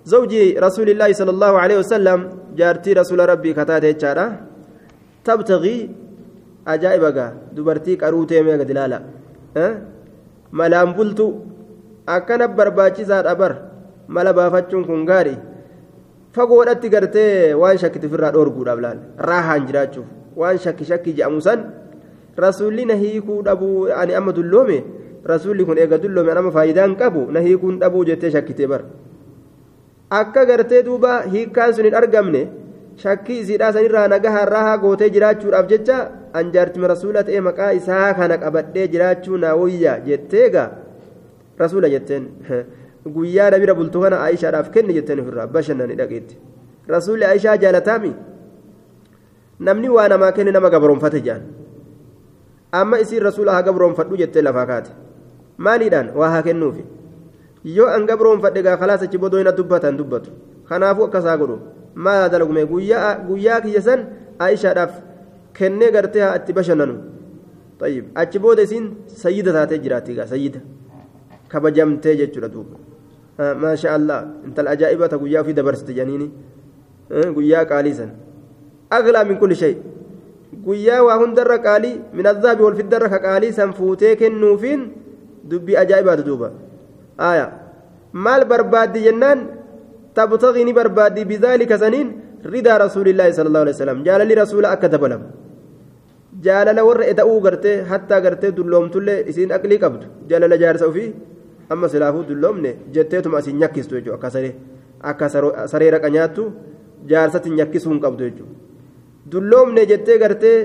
[0.05, 2.19] زوجي رسول الله صلى الله عليه وسلم
[2.57, 4.27] جارتي رسول ربي كتاتي جارة
[5.25, 5.77] تبتغي
[6.69, 7.19] أجائبك
[7.57, 8.99] دبرتي كروتي ميغا دلالا
[9.57, 9.73] أه؟
[10.53, 11.29] ملام بلتو
[12.07, 13.53] akkana barbaachisaadha bar
[14.09, 15.39] mala baafachuun kun gaarii
[16.37, 20.07] fagoodhatti gartee waan shakkiti ofirraa dhoorguudhaaf laal raahaan jiraachuuf.
[20.37, 21.61] Waan shakki shakki jedhamu san
[22.45, 24.79] rasuulli na hiikuu dhabuu ani amma dulloome
[25.33, 28.83] rasuulli kun eega dulloome amma faayidaan qabu na hiikuun dhabuu jettee shakkitee bar.
[30.11, 32.43] Akka gartee duuba hiikkaan sun hin argamne
[33.03, 35.97] shakkii isiidhaa sanirraa nagahaan raahaa gootee jiraachuudhaaf jecha
[36.41, 40.69] an jaartima rasuula ta'e maqaa isaa kana qabadhee jiraachuu naa wayya jetteegaa
[41.59, 42.29] rasuula jetteen
[43.17, 46.39] guyyaa nabira bultu kana aayishaadhaaf kenni jetteen ofirraa bashannani dhaqeetti
[46.95, 48.13] rasuulli aayishaa jaalataami
[49.69, 51.47] namni waa namaa kenne nama gabroonfate jedhan
[52.81, 54.91] amma isiin rasuula haa gabroonfadhu jettee lafaa kaate
[55.69, 56.85] maaliidhaan waa haa kennuufi
[57.79, 60.39] yoo an gabroonfadhe gaa kalaas achi bodoo hin dubbatan dubbatu
[60.71, 61.59] kanaafuu akkasaa godhu
[62.07, 64.07] maal dalagume guyyaa kiyya san
[64.47, 64.99] aayishaadhaaf
[65.61, 66.97] kennee gartee haa itti bashannanu
[67.81, 68.05] طيب
[68.65, 70.61] isiin sayyida taatee jiraatti gaa sayyida
[71.53, 72.77] kabajamtee jechuudha duuba
[73.63, 76.29] maasha allah intal ajaa'ibata guyyaa ofii dabarsite janiini
[77.37, 78.11] guyyaa qaalii san
[78.99, 79.75] aglaa min kulli shay
[80.67, 84.83] guyyaa waa hundarra qaalii min azaabi wal fiddarra ka qaalii san fuutee kennuufiin
[85.51, 86.49] dubbii ajaa'ibaatu duuba
[87.31, 87.47] aya
[88.13, 89.41] maal barbaaddi jennaan
[90.19, 92.09] tabtaqii ni barbaaddi bidaalika saniin
[92.55, 95.27] ridaa rasuulillaahi sala allahu alaihi wasalam jaalalli rasuula akka dabalamu
[96.47, 101.09] jaalala warra eda'uu gartee hattaa gartee dulloomtullee isiin aqlii qabdu jaalala jaarsa ofii
[101.75, 104.55] amma silaafuu dulloomne jetteetuma asiin nyakkistu jechuudha akka saree
[105.11, 105.29] akka
[105.73, 106.45] saree raqa nyaattu
[107.13, 108.55] jaarsatti nyakkisuu hin qabdu jechuudha
[109.33, 110.57] dulloomne jettee gartee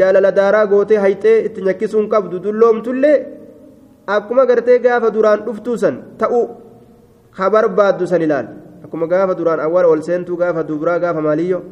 [0.00, 3.16] jaalala daaraa gootee hayxee itti nyakkisuu hin qabdu dulloomtullee
[4.16, 6.44] akkuma gartee gaafa duraan dhuftuu san ta'uu
[7.38, 8.46] ka barbaaddu san ilaal
[8.84, 11.62] akkuma gaafa duraan awwaal ol seentuu gaafa dubraa gaafa maaliyyo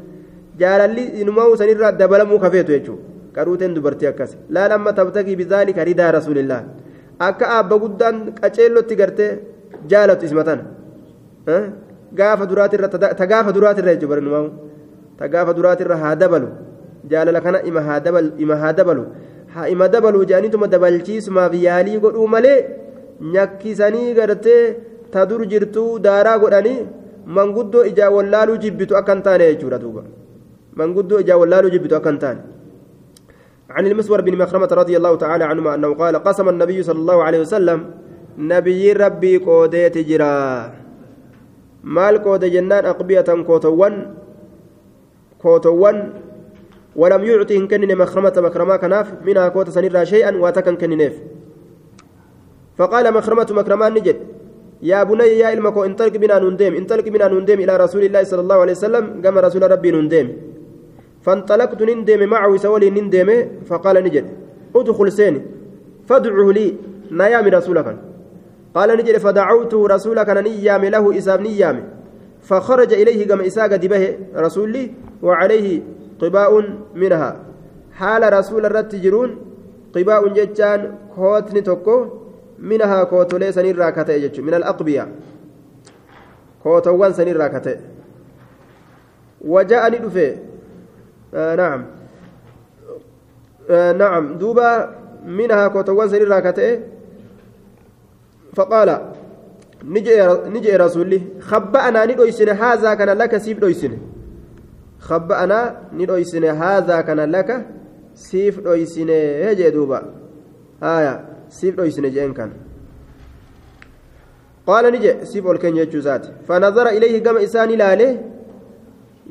[0.65, 3.03] jaalalli inumaa sanirraa dabalamuu kafeetu jechuudha.
[3.39, 6.61] qaruuteen dubartii akkas laal amma tabtagii bizaalika ridaa rasuulillah
[7.27, 9.31] akka aabba guddaan qaceellotti gartee
[9.91, 10.61] jaalatu ismatan
[12.19, 12.89] gaafa duraatirra
[13.21, 14.45] ta gaafa duraatirra jechuudha barnumaa
[15.19, 16.49] ta gaafa duraatirra haa dabalu
[17.11, 19.05] jaalala kana ima haa dabalu ima haa dabalu
[19.55, 22.59] haa ima dabalu jedhaniituma dabalchiisumaaf yaalii godhuu malee
[23.35, 24.63] nyakkisanii gartee
[25.13, 26.79] ta dur jirtuu daaraa godhanii
[27.37, 30.03] manguddoo ijaa wallaaluu jibbitu akka taane jechuudha duuba
[30.81, 32.41] manguddoo ijaa wallaaluu jibbitu akka taane
[33.71, 37.41] عن المسور بن مخرمة رضي الله تعالى عنهما أنه قال قسم النبي صلى الله عليه
[37.41, 37.79] وسلم
[38.39, 40.73] نبي ربي قوديت جرا.
[41.85, 43.95] مال قود جنان أقبية كوتوان
[45.39, 45.97] كوتوان
[46.97, 51.15] ولم يعطهم كنن مخرمة مكرما كناف منها كوت سنرا شيئا واتكن كننيف
[52.77, 54.17] فقال مخرمة مكرمان نجد
[54.83, 56.75] يا بني يا إلمكو انطلق بنا نندم.
[56.75, 60.29] انطلق بنا نندم إلى رسول الله صلى الله عليه وسلم كما رسول ربي نندم.
[61.29, 63.29] فانطلقت نندم معه سولي نندم
[63.69, 64.27] فقال نجد
[64.77, 65.43] ادخل سيني
[66.09, 66.67] فادعه لي
[67.11, 67.97] نيام رسولك.
[68.75, 71.77] قال نجد فدعوته رسولك نيام له إساب نيام.
[72.43, 74.91] فخرج إليه كما إساق دبه رسولي
[75.23, 75.83] وعليه
[76.21, 76.53] قباء
[76.95, 77.31] منها.
[77.93, 79.31] حال رسول الرت جرون
[79.95, 80.81] قباء ججان
[81.17, 82.07] كوتني توكو
[82.59, 85.09] منها كوتولي سنير راكته من الأقبياء
[86.63, 87.77] كوتوان سنير راكته
[89.41, 90.37] وجاءني دفه
[91.33, 91.85] نعم.
[93.71, 94.39] آه نعم.
[94.39, 94.95] دوبا
[95.27, 96.81] منها كوتوان سنير راكته.
[98.57, 99.13] فقال
[100.55, 103.99] نجي رسولي خبأنا ندويسن هذا كان لك سيف دويسن.
[105.01, 107.67] خبأنا ندويسن هذا كان لك
[108.15, 109.11] سيف دويسن.
[109.49, 110.03] هجي دوبا؟
[110.83, 111.25] آية.
[111.49, 112.53] سيف دويسن جين كان.
[114.67, 118.38] قال نجي سيف والكن يجوزات فنظر إليه قام إساني لاله.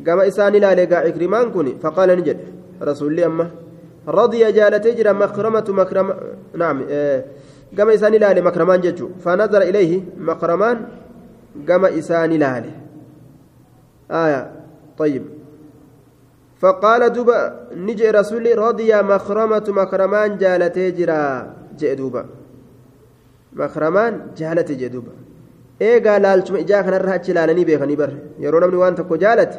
[0.05, 2.39] قام إساني لاله قا إكرمان كوني فقال نجد
[2.81, 3.45] رسول أما
[4.07, 6.13] رضي جالتي جرى مكرمة مكرمة
[6.61, 7.23] نعم آه
[7.77, 10.77] قام إساني لاله مكرمان ججو فنظر إليه مكرمان
[11.69, 12.73] قام إساني لاله
[14.11, 14.41] آية
[14.97, 15.23] طيب
[16.61, 17.39] فقال دوبا
[17.87, 21.21] نجي رسولي رضي مخرمة مكرمان جالتي جرى
[21.79, 22.25] جئ دوبا
[23.53, 25.13] مكرمان جالتي جئ دوبا
[25.79, 28.11] eegaa laalchuma ijaa kanarra achi ilaalanii beekanii bar
[28.43, 29.57] yeroo namni waan tokko jaalate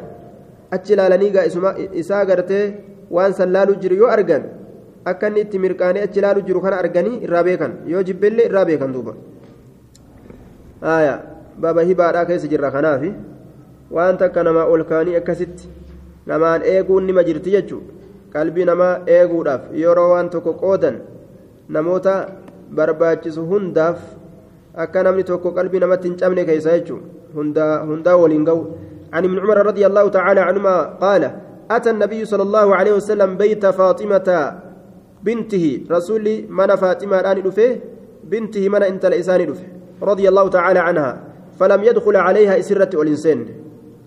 [0.75, 1.45] achi ilaalanii gaa
[2.01, 2.63] isaa gartee
[3.17, 4.43] waan san laaluu jiru yoo argan
[5.11, 8.93] akka inni itti mirqaanee achi laaluu jiru kana arganii irraa beekan yoo jibbeellee irraa beekan
[8.97, 9.13] duuba
[11.61, 13.13] baaba hibaadhaa keessa jirra kanaafi
[13.97, 15.69] waan takka namaa ol kaanii akkasitti
[16.31, 17.83] namaan eeguun nima jirti jechuun
[18.35, 21.01] qalbii namaa eeguudhaaf yeroo waan tokko qoodan
[21.77, 22.15] namoota
[22.77, 23.99] barbaachisu hundaaf.
[24.83, 27.01] akka namni tokko qalbii namatti hin cabne keessa jechuun
[27.35, 28.61] hundaa waliin ga'u
[29.13, 31.31] عن ابن عمر رضي الله تعالى عنهما قال
[31.71, 34.29] أتى النبي صلى الله عليه وسلم بيت فاطمة
[35.23, 35.65] بنته.
[35.91, 37.77] رسول من فاطمة الآن دفه
[38.23, 39.65] بنته من انت الإنسان دفه
[40.01, 41.11] رضي الله تعالى عنها.
[41.59, 43.45] فلم يدخل عليها إسرة والإنسان.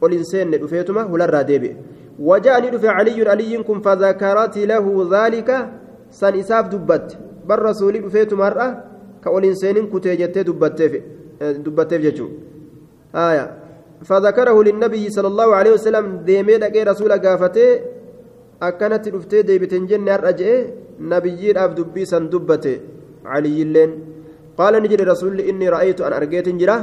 [0.01, 1.77] والإنسان دفيتما ولا الرادب
[2.19, 5.69] وجاءني دفع علي علي فذكرت له ذلك.
[6.11, 7.19] سن إساف دبت.
[7.49, 8.49] بل رسول دفيتما
[9.55, 12.35] seenin kutee jettee dubbatteef jechuudha
[13.13, 13.45] haaya
[14.09, 17.67] فذكره للنبي صلى الله عليه وسلم ديمي دقي رسول قافتي
[18.63, 20.51] أكنت دفتي ديبتن جنة أرجع
[21.13, 22.75] نبيي أف دبي سن دبتي
[23.33, 23.91] علي اللين
[24.59, 26.77] قال نجد رسول إني رأيت أن أرجيت جرا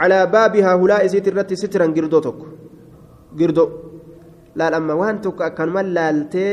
[0.00, 2.40] على بابها هلاء سيت الرت سترا قردو تك
[3.38, 3.66] قردو
[4.58, 6.46] لا لما وان تك أكن ملالتي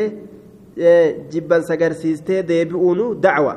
[1.32, 3.56] جبا سجرسيستي ديبئونو دعوة.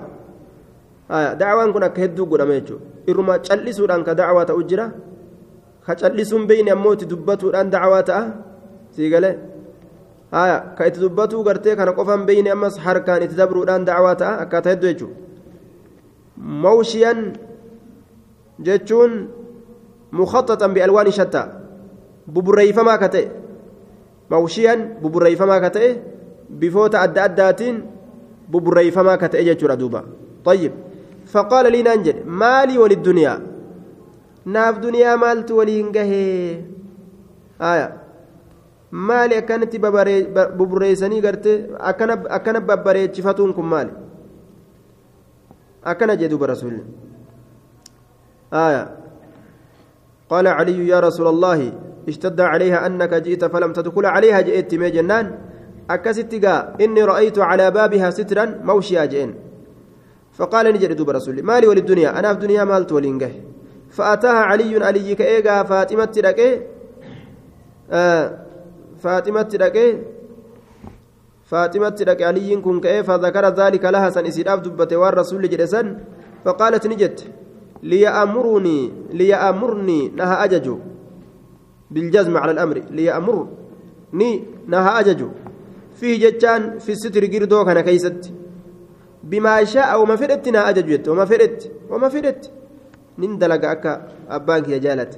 [1.10, 4.62] dacwaan kun akka hedduu godhame jechuudha irruma callisuudhaan ka dacwaa ta'u
[8.94, 9.36] sii galee
[10.32, 14.72] haya ka itti dubbatuu gartee kana qofaan beeyne ammas harkaan itti dabruudhaan dacwaa ta'a akkaataa
[14.74, 15.16] hedduu jechuudha
[16.64, 17.20] mawshiyan
[18.66, 19.12] jechuun
[20.18, 21.46] mukhaxaxan bi'alwaan shattaa
[22.34, 23.26] buburreeyfamaa ka ta'e
[24.30, 25.90] mawshiyan buburreeyfamaa ka ta'e
[26.60, 27.76] bifoota adda addaatiin
[28.52, 30.02] buburreeyfamaa ka ta'e jechuudha duuba
[30.46, 30.72] طيب
[31.26, 33.34] فقال لي ننجل مالي وللدنيا
[34.46, 36.10] ناف دنيا مالت ولينجه
[37.60, 37.88] آية.
[38.92, 39.76] مالي أكنت
[40.58, 41.46] ببريسني قرت
[41.90, 43.92] أكن أكن ببريتشفتونكم مالي
[45.84, 46.74] أكن جدوب رسول
[48.54, 48.96] آية.
[50.30, 51.72] قال علي يا رسول الله
[52.08, 55.38] اشتد عليها أنك جئت فلم تدخل عليها جئت مي جنان.
[55.90, 59.34] أكستقا إني رأيت على بابها سترا موشيا جئن.
[60.38, 63.32] فقال نجد دوب رسولي مالي وللدنيا أنا في الدنيا مالت ولينجه
[63.90, 66.60] فأتاها علي علي كأيغا فاطمة تلقي
[67.90, 68.38] آه
[68.98, 69.98] فاطمة تلقي
[71.44, 75.98] فاطمة تلقي علي كن كأي فذكر ذلك لها سن إسراف دبت والرسول جلسا
[76.44, 77.20] فقالت نجد
[77.82, 80.78] ليأمرني ليأمرني نها أججو
[81.90, 85.28] بالجزم على الأمر ليأمرني نها أججو.
[86.00, 88.32] فيه جتان في الستر قردو كان كيست
[89.24, 92.08] بما شاء وما فدت نا أججت وما فدت وما
[93.17, 93.91] فدت نندلق أكا
[94.35, 95.13] أبانك يا جالت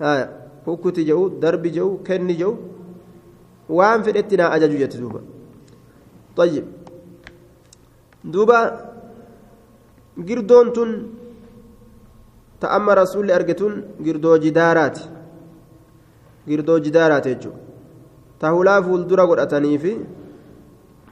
[0.00, 0.12] ها
[0.66, 2.52] هكوتي جو دربي جو كني جو
[3.76, 5.20] وان فدت نا أججت دوبا
[6.36, 6.64] طيب
[8.32, 8.58] دوبا
[10.28, 10.90] قردون تن
[12.60, 13.72] تأمى رسول أرجتون
[14.06, 14.98] قردو جدارات
[16.48, 17.52] قردو جدارات يجو
[18.40, 19.92] تهولا فولدرا قد أتنيفي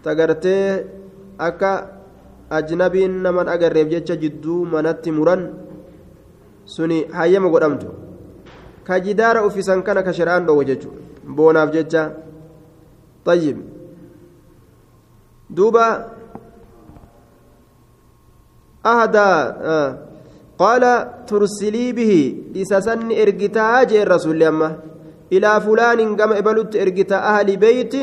[0.05, 0.57] تقرتي
[1.41, 1.97] أكا
[2.51, 5.51] ajnabiin naman agarreef jecha jidduu manatti muran
[6.76, 7.88] suni hayyama godhamtu.
[8.88, 11.00] Ka jidaara uffisan kana ka shari'aan dhoowwe jechuudha.
[11.38, 12.04] Boonaaf jecha.
[13.26, 13.58] طيب
[15.50, 15.88] دوبا
[18.86, 19.30] أهدى
[19.62, 19.90] آه
[20.58, 20.84] قال
[21.28, 22.14] ترسلي به
[22.56, 24.70] إسسن إرقتا جاء الرسول أما
[25.34, 27.96] إلى فلان كما إبلت إرقتا أهل بيت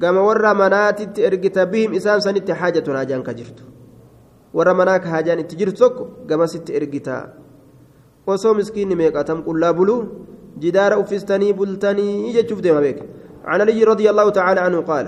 [0.00, 3.58] كما ورى منات إرقتا بهم إسان سنت حاجة هاجان كجرت
[4.54, 5.80] ورى مناك هاجان تجرت
[6.28, 7.43] كما ست إرقتا وصو
[8.28, 9.96] مسكين ميقاتم قل لا بلو
[10.62, 12.98] جدار أفستني بلتني يجتشوف ديما بيك
[13.44, 15.06] عن علي رضي الله تعالى عنه قال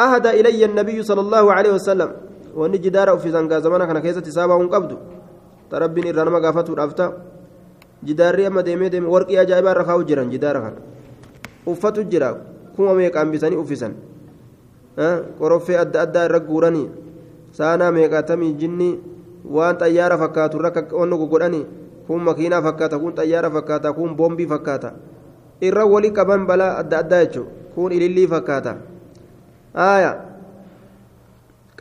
[0.00, 2.10] أهدى إلي النبي صلى الله عليه وسلم
[2.58, 4.54] وأن جدار أفسان زمانا كان كيسة سابا
[5.70, 7.12] irraa nama gaafatuudhaaf ta'a
[8.04, 10.80] jidaarri amma deemee deemee warqii ajaa'ibaa irra kaa'u jiran jidaara kana
[11.66, 12.34] uffatu jira
[12.76, 13.92] kuma meeqaan bisanii uffisan
[15.38, 16.88] qoroffee adda addaa irra guuranii
[17.58, 18.88] saanaa meeqaatamii jinni
[19.56, 21.64] waan xayyaara fakkaatu irra wanni gogodhanii
[22.08, 24.92] kun makiinaa fakkaata kun xayyaara fakkaata kun boombii fakkaata
[25.60, 28.74] irra walii qaban balaa adda addaa jechuudha kun ilillii fakkaata
[29.86, 30.12] aaya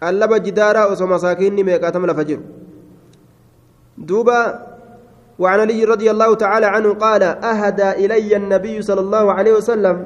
[0.04, 2.46] qallaba jidaaraa osoo masaakiinni meeqaatama lafa jiru.
[3.98, 4.68] دوبا
[5.40, 10.06] وعن علي رضي الله تعالى عنه قال أهدى إلي النبي صلى الله عليه وسلم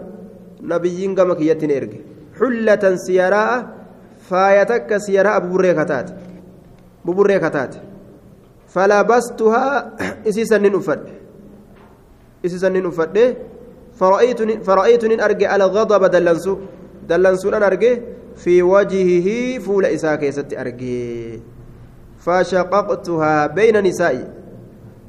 [0.63, 1.99] نبيين كما كيتن إرقي
[2.39, 3.51] حلة سيراء
[4.29, 6.07] فايتك سيراء ببريكتات
[7.05, 7.75] ببريكتات
[8.73, 9.65] فلبستها
[10.27, 11.03] إسيسا نفد
[12.45, 13.17] إسيسا نفد
[13.99, 16.53] فرأيتني فرأيتني أرجع الغضب دلنسو.
[17.09, 17.93] دلنسو أنا أرجع
[18.35, 21.43] في وجهه فول إساكي ست أرجع.
[22.23, 24.23] فشققتها بين نسائي.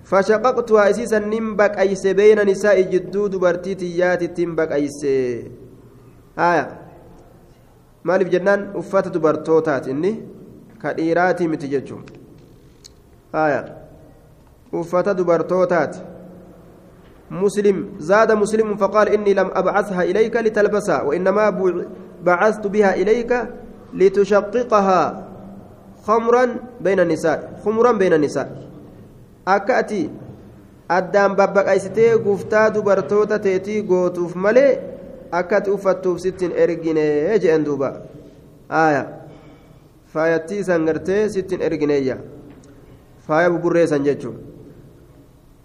[0.04, 5.00] فشققتها إسيسا نمبك أيس بين نسائي جدو دبرتي تيات تنبك أيس
[6.38, 6.66] آية.
[8.04, 10.10] maaliif jennaan uffata dubartootaati inni
[10.82, 12.02] ka dhiiraatii miti jechuun
[13.32, 13.64] haya
[14.72, 16.12] uffata dubartootaati
[17.32, 21.44] مسلم زاد مسلم فقال إني لم أبعثها إليك لتلبسها وإنما
[22.24, 23.32] بعثت بها إليك
[23.94, 25.28] لتشققها
[26.06, 26.44] خمرا
[26.80, 28.48] بين النساء خمرا بين النساء
[29.48, 30.10] أكأتي
[30.92, 34.78] babbaqaysitee guftaa dubartoota teetii gootuuf malee
[35.32, 37.88] akkati uffattuuf sittin ergine jeen duuba
[38.68, 39.06] aya
[40.12, 42.16] faayattii isan gartee sittin ergineeyya
[43.26, 44.36] faaya buburreessan jechuun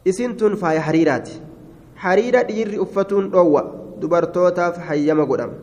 [0.05, 1.41] isin tun faaya hariiraati
[2.03, 3.63] hariira dhiirri uffatuun dhoowwa
[4.01, 5.57] dubartootaaf hayyama godhama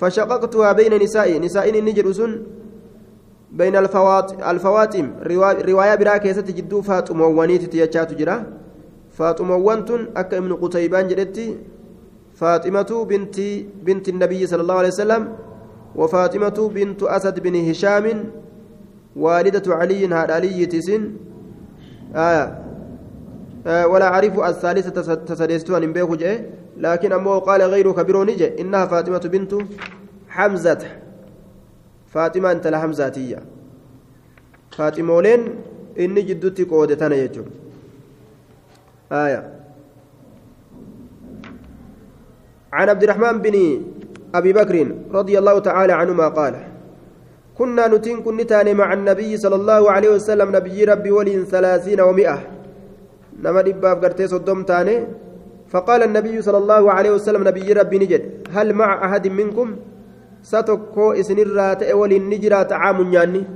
[0.00, 2.32] fashaqaqtuhaa bayna nisaa'i nisaa'in inni jedhu sun
[3.52, 3.76] بين
[4.52, 5.06] الفواتم
[5.68, 8.36] رواية برا كيست جدو فاطموانيت تيجات جرا
[9.16, 11.56] فاطموان تن أك ابن قتيبان جدتي
[12.34, 13.36] فاطمة بنت
[13.86, 15.22] بنت النبي صلى الله عليه وسلم
[15.96, 18.06] وفاطمة بنت أسد بن هشام
[19.18, 21.12] والدة علي هذا علي تسن
[22.14, 22.64] آية
[23.66, 26.08] آه ولا أعرف الثالثة تسدستها من بيخ
[26.76, 29.54] لكن أمه قال غير كبير نجي إنها فاطمة بنت
[30.28, 30.82] حمزة.
[32.06, 33.42] فاطمة أنت لحمزاتية
[34.70, 35.40] فاطمولين
[35.98, 37.44] إني جدتي قودتنا يجو.
[39.12, 39.52] آية.
[42.72, 43.82] عن عبد الرحمن بن
[44.34, 46.54] أبي بكر رضي الله تعالى عنهما قال
[47.58, 52.38] كنا نتين كنتان مع النبي صلى الله عليه وسلم نبي ربي ولين ثلاثين ومئة.
[53.42, 54.96] نما دباب قرتي صدوم تاني.
[55.68, 58.22] فقال النبي صلى الله عليه وسلم نبي ربي نجد
[58.54, 59.68] هل مع أحد منكم؟
[60.42, 63.46] sa tokko isinirraa ta'e waliin ni jira xacaamu nyaanni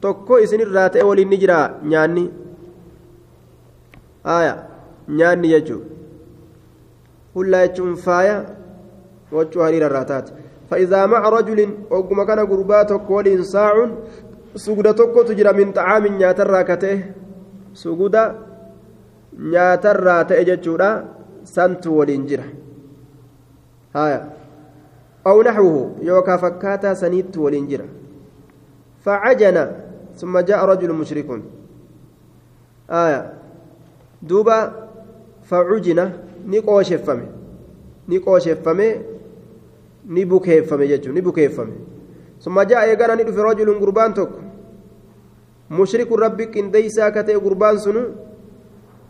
[0.00, 1.58] tokko isinirraa ta'e waliin ni jira
[1.92, 2.24] nyaanni
[4.24, 4.54] aya
[5.18, 5.84] nyaanni jechuun
[7.34, 8.36] hullaa jechuun faaya
[10.70, 13.90] فإذا مع رجل وقم كان قربات كولين ساع
[14.56, 17.04] سجود تكوت جرى من طعام نياتر كته
[17.74, 18.16] سجود
[19.38, 21.04] نياتر تأججورا
[21.44, 22.44] سنت ولين جرى.
[23.96, 24.30] هايا.
[25.26, 27.86] أو نحوه يوكا فكاتا سنيت ولينجرا
[29.04, 29.72] فعجن
[30.16, 31.42] ثم جاء رجل مشرك.
[32.90, 33.32] آية
[34.22, 34.88] دوبا
[35.44, 36.12] فعجن
[36.46, 36.92] نقوش
[40.06, 41.72] فمه نقوش فمه نبكيفمه جتو نبكيفمه
[42.40, 44.30] ثم جاء يقرأ ندف رجل قربان توك
[45.70, 48.02] مشرك ربك إن ديسا كتئ قربان سنو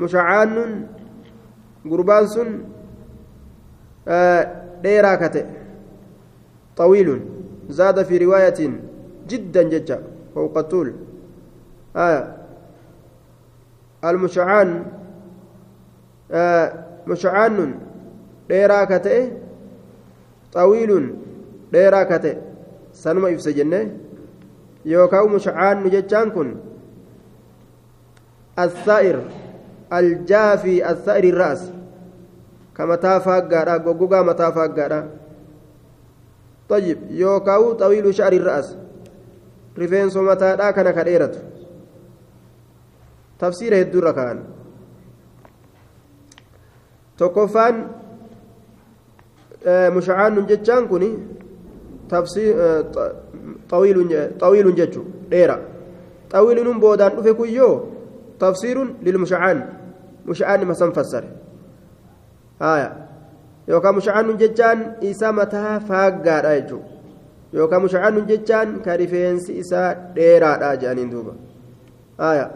[0.00, 0.86] مشعان
[1.90, 2.48] قربان سن
[4.08, 4.42] آه
[4.82, 5.46] ديرا كتئ
[6.76, 7.20] طويل
[7.68, 8.60] زاد في رواية
[9.28, 10.02] جدا جدا
[10.34, 10.94] فوق الطول
[11.96, 12.36] آه
[14.04, 14.84] المشعان
[16.30, 17.78] آه مشعان
[18.48, 19.45] ديرا كتئ
[20.56, 20.92] طويل
[21.72, 22.36] ديرا كتئ
[22.96, 23.80] سنما يفسى جنة.
[24.88, 26.56] يوكاو مشعان جتان كن.
[28.58, 29.16] الثائر
[29.92, 31.62] الجافي الثائر الرأس.
[32.76, 35.00] كما تافاق غادا غوغا متافاق غادا
[36.68, 38.76] طيب يوكاو طويل شعر الرأس.
[39.78, 41.34] رفين سمتا كان كديرة
[43.38, 44.38] تفسير الدرة كان
[47.16, 47.74] tokkoffaan
[49.66, 51.02] mushacaanun jechaan kun
[56.80, 57.74] boodaan dhufe kuyyoo
[58.38, 59.58] tafsiirun lilmushacaan
[60.26, 61.28] mushacaan masan fassare
[62.62, 62.90] haya
[63.66, 66.86] yookaan mushacaanun jechaan isa mataa faaggaadha jechuudha
[67.52, 71.34] yookaan mushacaanun jechaan ka rifeensi isaa dheeraadha jedhaniin duuba
[72.22, 72.46] haya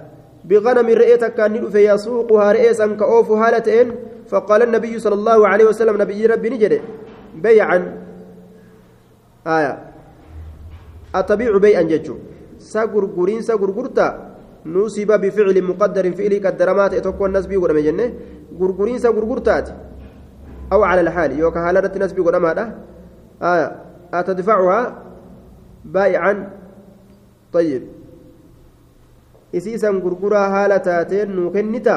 [0.47, 3.91] biqanami re'ee takkaan ni dhufe yasuuquhaa re'ee san ka oofu haala ta'een
[4.31, 6.81] فقال النبي صلى الله عليه وسلم نبي ربي نجري
[7.35, 7.79] بيعا.
[9.47, 9.73] آية.
[11.15, 12.17] أتبيع بيعا جتشو
[12.59, 14.07] ساقر قرتا
[14.67, 18.13] نوسب بفعل مقدر فعل كدرمات إتوكو الناس بيقول ما جنة.
[18.61, 19.69] قرقرين ساقر قرتات
[20.73, 21.39] أو على الحال.
[21.39, 22.75] يوكا هالة الناس بيقول ما
[23.43, 23.69] آية.
[24.15, 24.81] أتدفعها
[25.85, 26.51] بايعا
[27.53, 27.83] طيب.
[29.53, 31.95] isiisan gurguraa haala taateen nuu kennita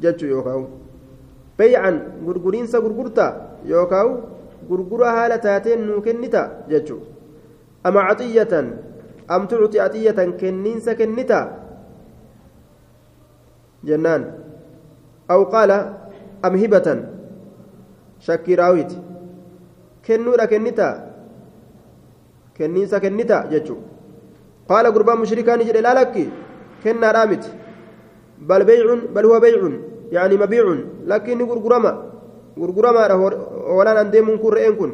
[0.00, 0.66] jechuu yookaan
[1.58, 1.96] bay'an
[2.26, 3.32] gurguriinsa gurgurtaa
[3.64, 4.10] yookaan
[4.68, 7.06] gurgura haala taateen nuu kennita jechuudha.
[7.84, 8.66] Ama caxiyyatan
[9.28, 11.38] amtu cuti caxiyyatan kenniinsa kennita
[13.84, 14.22] jennaan.
[15.28, 15.78] Aw qaala
[16.42, 17.00] am hibatan
[18.20, 18.96] shakkii raawwiti.
[20.06, 20.88] Kennuudha kennita
[22.56, 23.88] kenniinsa kennita jechuudha.
[24.68, 26.24] Qaala gurbaan mushrikaan ni jedhe laalakki
[26.82, 27.50] kennaadhaa miti.
[28.48, 29.74] Bal beycun bal huwa beycun
[30.10, 31.92] yaani mabiiuun lakki inni gurgurama
[32.56, 33.16] gurguramaadha
[33.68, 34.92] مبيع لكن غرغرما غرغرما ولا ندم كن رئين كن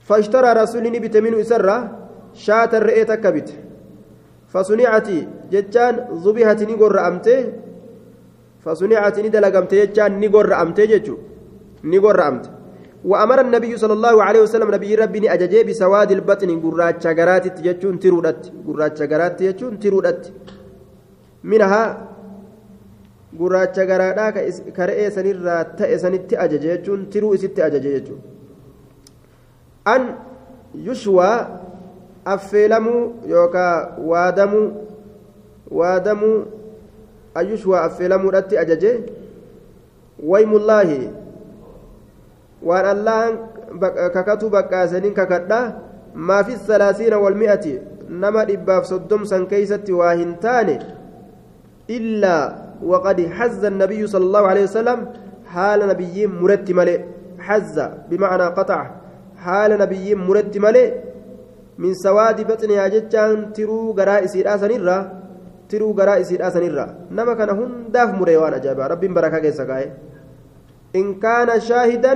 [0.00, 3.48] فاشترى رسول نبت منه سرة شاة الرئي تكبت
[4.48, 5.08] فصنعت
[5.52, 5.94] جتان
[6.24, 7.52] ذبيحة نقر أمته
[8.64, 11.16] فصنعت ندلقمت جتان نقر أمته جتو
[11.84, 12.50] نقر أمته
[13.04, 18.52] وأمر النبي صلى الله عليه وسلم نبي ربي أججي بسواد البطن قرات شجرات جتون ترودت
[18.66, 20.32] قرات شجرات جتون ترودت
[21.44, 22.08] منها
[23.36, 24.32] gurraacha garaadhaa
[24.76, 28.20] ka re'ee sanirraa ta'e sanitti ajaje jechuun tiruu isitti ajaje jechuun
[29.94, 30.06] an
[30.88, 31.36] yushwaa
[32.34, 33.02] affeelamuu
[33.32, 34.66] yookaan waadamuu
[35.80, 36.36] waadamuu
[37.34, 38.92] an yushwaa affeelamuudhatti ajaje
[40.32, 41.10] waymullaahi
[42.70, 43.38] waan allahan
[44.16, 45.66] kakatuu baqqaasaniin kakadhaa
[46.30, 47.74] maafi salaasiina walmi'ati
[48.08, 50.78] nama dhibbaaf soddomsan keeysatti waa hin taane
[51.98, 54.98] illaa وقد حز النبي صلى الله عليه وسلم
[55.46, 57.00] حال نبي مرت ملئ.
[57.38, 57.76] حز
[58.10, 58.80] بمعنى قطع.
[59.36, 60.88] حال نبي مرت ملئ
[61.78, 64.98] من سواد بطنها جتان ترو غرائس الاسنرا
[65.68, 68.86] ترو غرائس الاسنرا نما كان هنداف مريوان أجابا.
[68.86, 69.92] رب بركة كيسكاي
[70.96, 72.14] إن كان شاهدا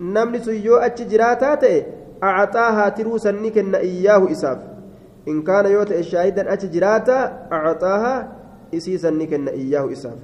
[0.00, 1.82] نمني سيو أتش جراتا تئ
[2.22, 4.58] أعطاها ترو سنكن إياه إساف.
[5.28, 7.18] إن كان يوت شاهدا أتش جراتا
[9.10, 10.18] ni kenna iyyaahu isaaf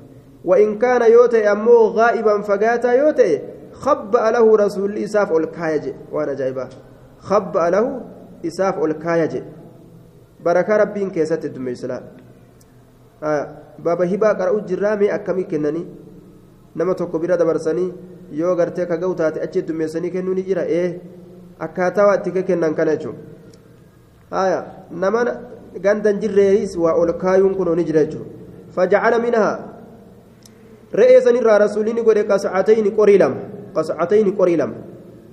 [0.44, 3.40] وإن كان يوتي أمو غائبا فقاتا يوتي
[3.72, 6.68] خبأ له رسول إساف الكايج وأنا جايبه
[7.18, 8.00] خبأ له
[8.46, 9.42] إساف الكايج
[10.44, 12.02] بركة ربين كيسات الدمي سلام
[13.22, 13.48] آه
[13.84, 15.86] بابا هبا قرأوا جرامي أكمي كنني
[16.78, 17.92] tokko bira dabarsanii
[18.30, 21.00] yoo gartee ka ga'u taate achi dummeessanii kennuu ni jira ee
[21.58, 23.16] akkaataa waa itti kennan kana jechuun
[24.30, 25.24] haya nama
[25.84, 28.37] gandan jirreeris waa ol kaayuun kun ni jira jechuudha
[32.30, 33.36] qascatayni qorii lama
[33.74, 34.76] qascatayni qorii lama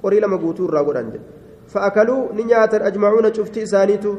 [0.01, 1.25] qorii lama guutuu irraa godhan jedhe
[1.73, 4.11] fa'akaluu ni nyaatan ajmacuuna cufti isaaniitu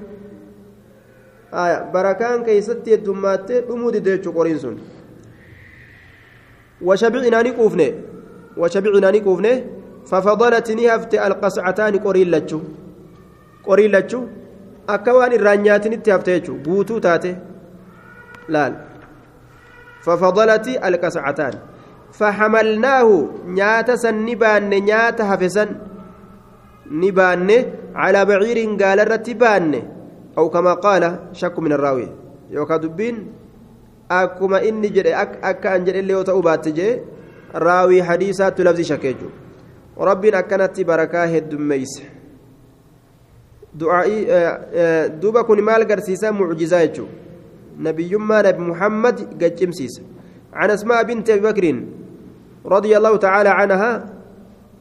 [1.97, 4.79] barakaan keeysatti heddumaattee dhumuu dide jechuu qoriin sun
[6.83, 7.89] وشبعنا نكوفني
[8.61, 9.53] وشبعنا نكوفني
[10.11, 12.61] ففضلت نهفت القصعتان قرين لتشو
[13.67, 14.21] قرين لتشو
[14.89, 17.33] أكوان الرانيات نتهفت يجو بوتو تاتي
[18.49, 18.73] laal
[20.07, 21.55] ففضلت القسعتان
[22.19, 23.09] فحملناه
[23.47, 25.69] نياتا سن نبان نياتا حفسن.
[26.87, 27.51] نبان
[27.95, 29.83] على بعير قال الرتبان
[30.39, 31.03] أو كما قال
[31.33, 32.09] شك من الراوي.
[32.51, 33.17] يوكا دبين
[34.11, 37.03] أكما إني جري أك أكا أنجل اللي وتأوبات جي.
[37.55, 39.29] راوي حديثات لفظ شكيجو.
[39.99, 42.03] ربنا أكنت بركاه الدميس
[43.75, 44.19] دعائي
[45.09, 46.97] دوبا كن مال قرسيسا معجزات
[47.79, 50.01] نبيما نبي محمد قد جمسيس
[50.53, 51.85] عن أسماء بنت أبي بكر
[52.67, 54.13] رضي الله تعالى عنها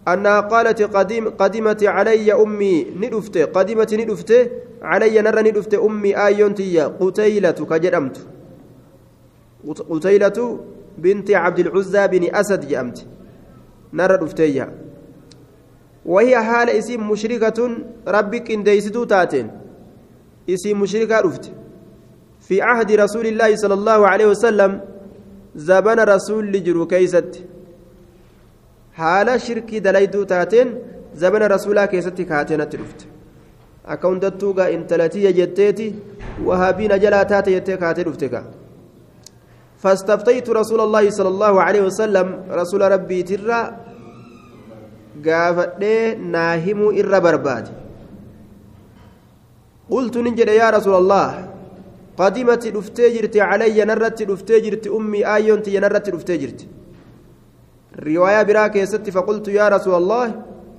[0.07, 7.51] أنها قالت قديم قدمت علي أمي ندفت قدمت ندفت علي نرى ندفت أمي آيونتي قتيلة
[7.51, 8.17] كجرمت.
[9.89, 10.59] قتيلة
[10.97, 13.07] بنت عبد العزى بن أسد جأمت.
[13.93, 14.69] نرى دفتيها.
[16.05, 17.77] وهي حال اسم مشركة
[18.07, 19.51] ربي كنديستو تاتين.
[20.49, 21.51] اسم مشركة رفت
[22.47, 24.71] في عهد رسول الله صلى الله عليه وسلم
[25.55, 27.31] زبن رسول لجرو كيست
[28.99, 30.67] حال شركي دليدو تاتين
[31.21, 32.17] زبن رسولا كيست
[34.03, 35.87] hundattuu gaa intalatiyya jetteeti
[36.45, 38.41] wahaabiina jalaa taate jettee kaatee dhufte ka
[39.83, 43.59] فاستفتيت رسول الله صلى الله عليه وسلم رسول ربي ترى
[46.65, 47.69] himuu irra barbaade
[49.89, 51.54] qultu nin jedhe yaa rasuula allah
[53.91, 56.69] narratti dhuftee jirti ummii aayyoon tiyya narratti dhuftee jirti
[58.07, 60.33] riwaayaa biraa keessatti faqultu yaa rasuula allah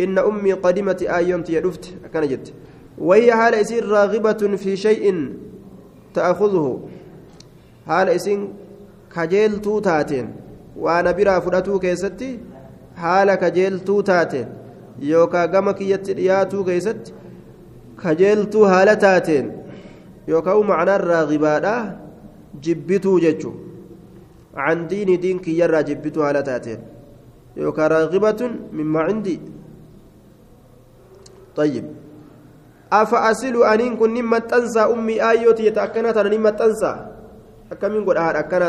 [0.06, 2.52] inna ummii qadimati aayyoon tiyya dhufte akkana jette
[2.98, 5.04] وهي حال إسين راغبة في شيء
[6.14, 6.80] تأخذه
[7.86, 8.52] حال إسين
[9.14, 10.26] كجيل توتاتين
[10.76, 12.38] وأنا برا فراتو كيستي
[12.96, 14.46] haala kajeeltuu taateen
[15.08, 17.14] yookaan gama kiyyatti dhiyaatuu keessatti
[18.02, 19.50] kajeeltuu haala taateen
[20.28, 21.74] yookaan macnaan raagibaadha
[22.60, 23.56] jibbituu jechuun.
[24.56, 26.80] Can diini diin kiyyarraa jibbituu haala taateen.
[27.56, 29.40] Yookaan raagibatun mimma cindii
[31.56, 31.84] طيب
[32.92, 36.92] أفأصل أنين كن نمت تنسى أمي آيوتي يتأكنا نمت تنسى
[37.72, 38.68] أكمن قد أهد أكنا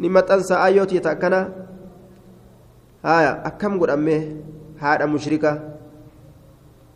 [0.00, 1.40] نمت تنسى آيوتي يتأكنا
[3.04, 4.22] هايا أكم قد أمه
[4.78, 5.52] هذا مشركة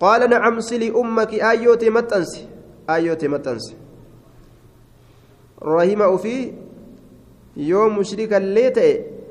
[0.01, 2.43] قال نعم سلي أمك آيوتي متنسي
[2.95, 3.75] آيوتي متنسي
[5.63, 6.35] رحمه في
[7.57, 8.91] يوم مشركا ليتئ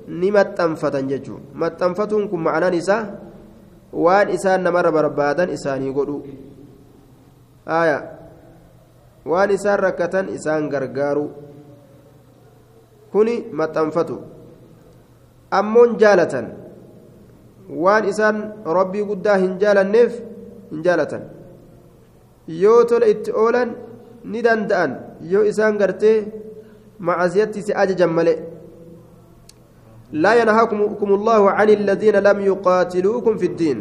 [0.10, 3.04] ni maxxanfatan jechuun maxxanfatuun kun ma'anaan isaa
[3.94, 6.18] waan isaan namarra barbaadan isaanii godhu
[7.80, 8.00] aya
[9.32, 11.26] waan isaan rakkatan isaan gargaaru
[13.14, 14.18] kuni maxxanfatu
[15.60, 16.48] ammoon jaalatan
[17.84, 20.14] waan isaan rabbii guddaa hin jaalanneef
[20.72, 21.24] hin jaalatan
[22.64, 23.70] yoo tola itti oolan
[24.32, 24.92] ni danda'an
[25.32, 26.18] yoo isaan gartee
[27.00, 28.40] macasiyatti si ajajan malee.
[30.14, 33.78] لا ينهاكم الله عن الذين لم يقاتلوكم في الدين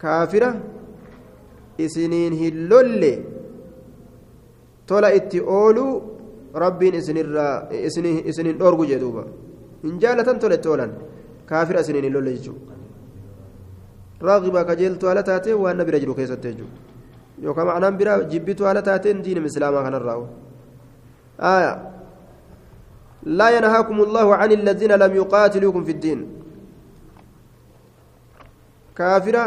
[0.00, 0.50] كافرة
[1.80, 3.02] إسنين هلول
[4.86, 5.86] تولا إتي أولو
[6.54, 7.26] ربين إسنين
[7.88, 9.24] إسنين إسنين أورجو جدوبا
[9.84, 10.86] إن جالة تولا تولا
[11.48, 12.28] كافرة إسنين هلول
[14.20, 16.64] يجو راغبا كجيلتو على تاتي وأنا برجلو كيسة تجو.
[17.42, 20.26] يوكا معنى برا جبتو على تاتين دين مسلما كان الراو
[21.40, 21.72] آية.
[23.22, 26.20] لا ينهاكم الله عن الذين لم يقاتلوكم في الدين.
[28.96, 29.44] كافرة.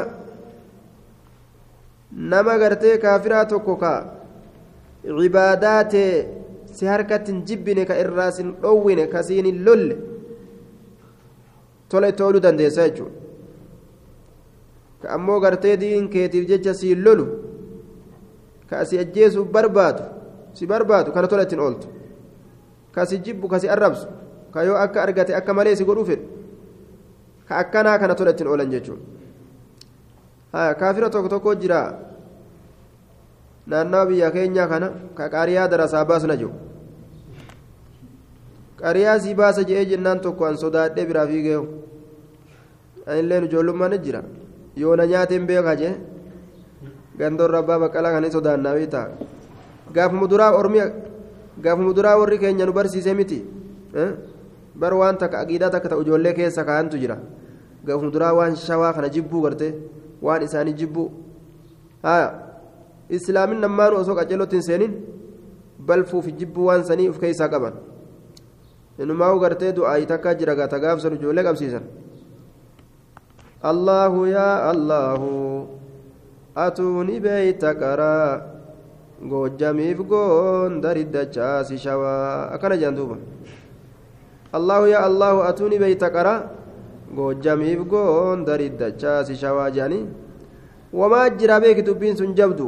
[2.14, 3.96] نما غرتي كافرة توكوكا.
[5.06, 5.94] عبادات
[6.78, 9.84] سهركة جبن كإراس أوين كسين اللل
[11.90, 13.12] تولي تولو دنديسا جون
[15.04, 17.26] ka ammoo gartee diin keetiif jecha sii lolu
[18.70, 20.04] kaa si ajjeesuuf barbaadu
[20.54, 21.88] si barbaadu kana tola ittiin ooltu.
[22.94, 24.08] Kaa si jibbu kaa si arrabsu
[24.54, 26.26] kaa yoo akka argate akka malee si godhuu fedhu
[27.48, 29.02] ka akkanaa kana tola ittiin oolan jechuudha
[30.80, 31.80] kaafira tokko tokko jira.
[33.68, 34.88] Naannawa biyya keenyaa kana
[35.18, 36.52] ka qaariyaa darasaa baasna jiru.
[38.80, 41.60] Qaariyaa si baasa je'ee jennaan tokko an sodaadhee biraa fiigee
[43.08, 44.22] anilleen ijoollummaan jira.
[44.76, 45.94] Yoo na nyaateen beekaa jee
[47.18, 49.08] gandoorra abbaa baqqalaa kan sodaannaa beektaa
[49.96, 50.86] gaafuma duraa ormiya
[51.62, 53.40] gaafuma duraa warri keenya nu barsiise miti
[54.76, 57.18] bar waan takka aqiidaa takka ta'u ijoollee keessa kaa'antu jira
[57.86, 59.68] gaafuma duraa waan shawaa kana jibbuu garte
[60.22, 61.10] waan isaanii jibbuu
[62.04, 62.28] haa
[63.10, 64.94] islaamin nammaan osoo qaceellotti hin seenin
[65.88, 67.74] balfuuf jibbuu waan sanii of keessaa qaban
[69.00, 71.84] inumaa gartee du'aayi takka jira gaata gaafsan ijoollee qabsiisan
[73.72, 75.30] allaahu yaa allaahu
[76.66, 78.42] atuuni beeyta qaraa
[79.32, 83.18] goojjamiif goondari dachaasi shawaa akkana jedhan duuba
[84.58, 86.34] allahu yaa allahu atuuni beeyta qara
[87.18, 90.06] goojjamiif goondari dachaasi shawaa jedhanii
[91.00, 92.68] wamaa jira beeki dubbiin sun jabdu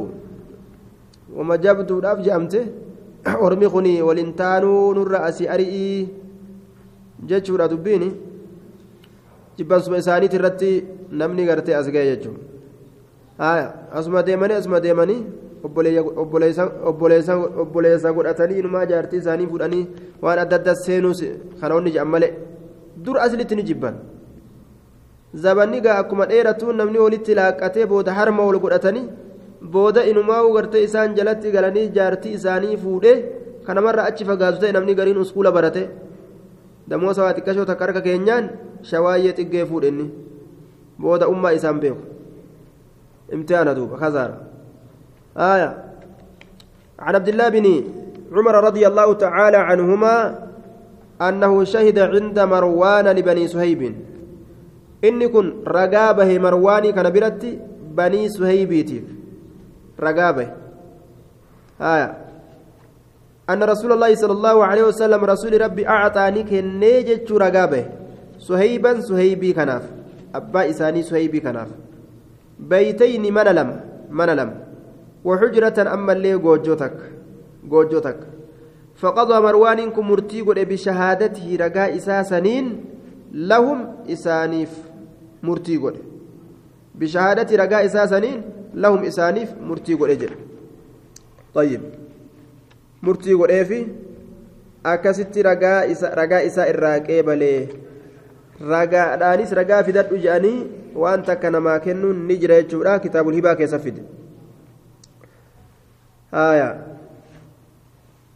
[1.36, 2.60] wama jabduudhaaf jedhamte
[3.46, 6.08] ormi kun waliin taanuu nurra asii ari'ii
[7.30, 8.04] jechuudha dubbiin
[9.58, 10.70] jibbansuma isaaniiti irratti
[11.10, 12.40] namni gartee as ga'e jechuudha.
[13.92, 15.26] Asuma deemanii asuma deemanii
[15.64, 16.62] obboleessa
[18.12, 19.86] godhatanii inumaa jaartii isaanii fudhanii
[20.22, 21.22] waan adda addaa seenuus
[21.60, 22.32] kana onni jedhan malee
[23.04, 23.94] dur aslitti ni jibban.
[25.34, 29.08] Zabanni gaa akkuma dheeratu namni walitti laaqqatee booda harma wal godhatanii
[29.72, 33.16] booda inumaa gartee isaan jalatti galanii jaartii isaanii fuudhee
[33.66, 35.82] kanamarra achi fagaatu ta'e namni gariin uskuula barate.
[36.88, 38.44] Damoosa waa xiqqashoo takka harka keenyaan
[38.82, 40.10] shawaayyee xiggee fuudhenni
[40.98, 42.16] booda ummaa isaan beeku
[43.32, 44.36] امتحان دوبا خزارة.
[45.36, 45.84] آية.
[46.98, 47.84] عن عبد الله بن
[48.32, 50.46] عمر رضي الله تعالى عنهما
[51.20, 53.94] أنه شهد عند مروان لبني سهيب.
[55.04, 57.58] إني كن رقابه مرواني كان برتي
[57.96, 59.04] بني سهيبيتي.
[60.00, 60.48] رقابه.
[61.80, 62.16] آية.
[63.50, 64.84] أن رسول الله صلى الله عليه
[68.38, 69.84] suhayban suhaybii kanaaf.
[70.32, 71.68] Abbaa isaanii suhaybii kanaaf.
[72.58, 73.76] Baytayni mana lama
[74.10, 74.54] mana lama
[75.24, 77.04] waxujratan ammallee goojjoo takka
[77.68, 78.26] goojjoo takka.
[79.00, 82.68] Faqadaa amarwaaniin kun murtii godhe bishahaadatihi ragaa isaa saniin
[83.52, 84.70] lahum isaaniif
[85.42, 86.00] murtii godhe.
[86.98, 88.42] Bishahaadati ragaa isaa saniin
[88.74, 90.36] lahum isaaniif murtii godhe jedhe.
[91.56, 91.82] Ayyib
[93.02, 93.80] murtii godheefi
[94.84, 97.68] akkasitti ragaa isa irraa qeebalee
[98.60, 102.98] ragaadhaanis ragaa fidadhu jedhanii waan takka namaa kennuun ni jira jechuudha.
[102.98, 104.02] Kitaabul hibaa keessa fide.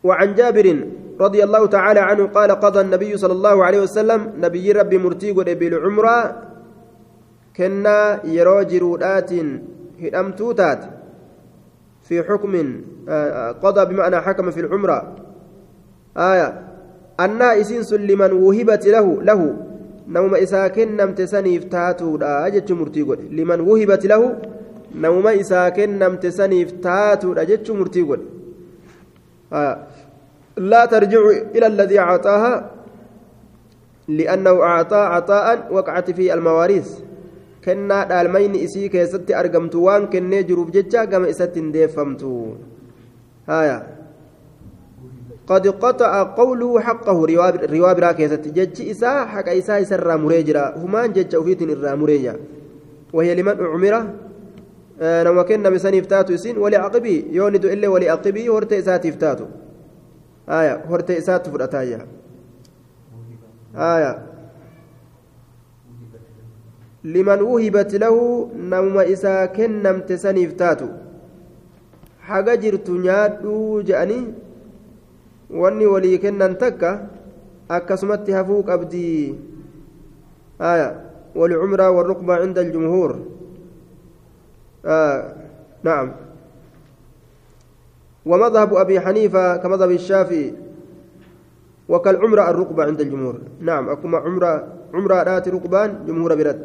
[0.05, 0.67] وعن جابر
[1.21, 6.19] رضي الله تعالى عنه قال قضى النبي صلى الله عليه وسلم نبي ربي مرتي بالعمرة
[7.57, 9.31] كنا يروجرودات
[10.01, 10.83] هدمتوتات
[12.03, 12.55] في حكم
[13.63, 15.17] قضى بمعنى حكم في العمرة
[16.17, 16.49] آية
[17.21, 19.41] أنها إسنس لمن وهبت له له
[20.11, 23.21] نوم إسا كنمت سنيف تاتودا أجج مرتي قد.
[23.31, 24.23] لمن وهبت له
[24.95, 28.21] نوم إسا كنمت سنيف تاتودا أجج مرتي قد.
[29.53, 29.77] آه.
[30.57, 31.23] لا ترجع
[31.55, 32.71] إلى الذي أعطاها
[34.09, 36.89] لأنه أعطى عطاء وقعت فيه المواريث.
[37.67, 42.57] dhaalmayni isii keessatti argamtu waan kennee jiruuf jecha gama isatti hin deeffamtu
[43.47, 43.83] haya
[45.51, 47.19] قد قطع قوله حقه.
[47.75, 50.79] رواب راكيست جج إساء حق إساء سر مريجرا.
[50.79, 51.95] همان جج أفيت الرا
[53.13, 54.15] وهي لمن أعمره
[55.01, 59.47] آه نما كنا مسان افتاتو سين ولعقبي يولد إلا ولعقبي هرت إسات افتاتو
[60.49, 60.85] آية.
[60.91, 62.07] هرت إسات فرأتايا
[63.75, 64.13] آية.
[67.05, 70.89] wuhibat lahu namuma isaa kennamte saniif taatu
[72.29, 74.27] haga jirtu nyaadhuu je'anii
[75.51, 77.11] wanni walii kennan takka
[77.69, 79.35] akkasumatti hafuu qabdii
[80.59, 83.11] aya والركبة عند الجمهور
[84.87, 85.35] آه
[85.83, 86.13] نعم
[88.27, 90.55] ومذهب أبي حنيفة كمذهب الشافعي
[91.89, 94.53] وكالعمرة الركبة عند الجمهور نعم أكما عمرة
[94.95, 96.61] عمرة رات ركبان جمهور برد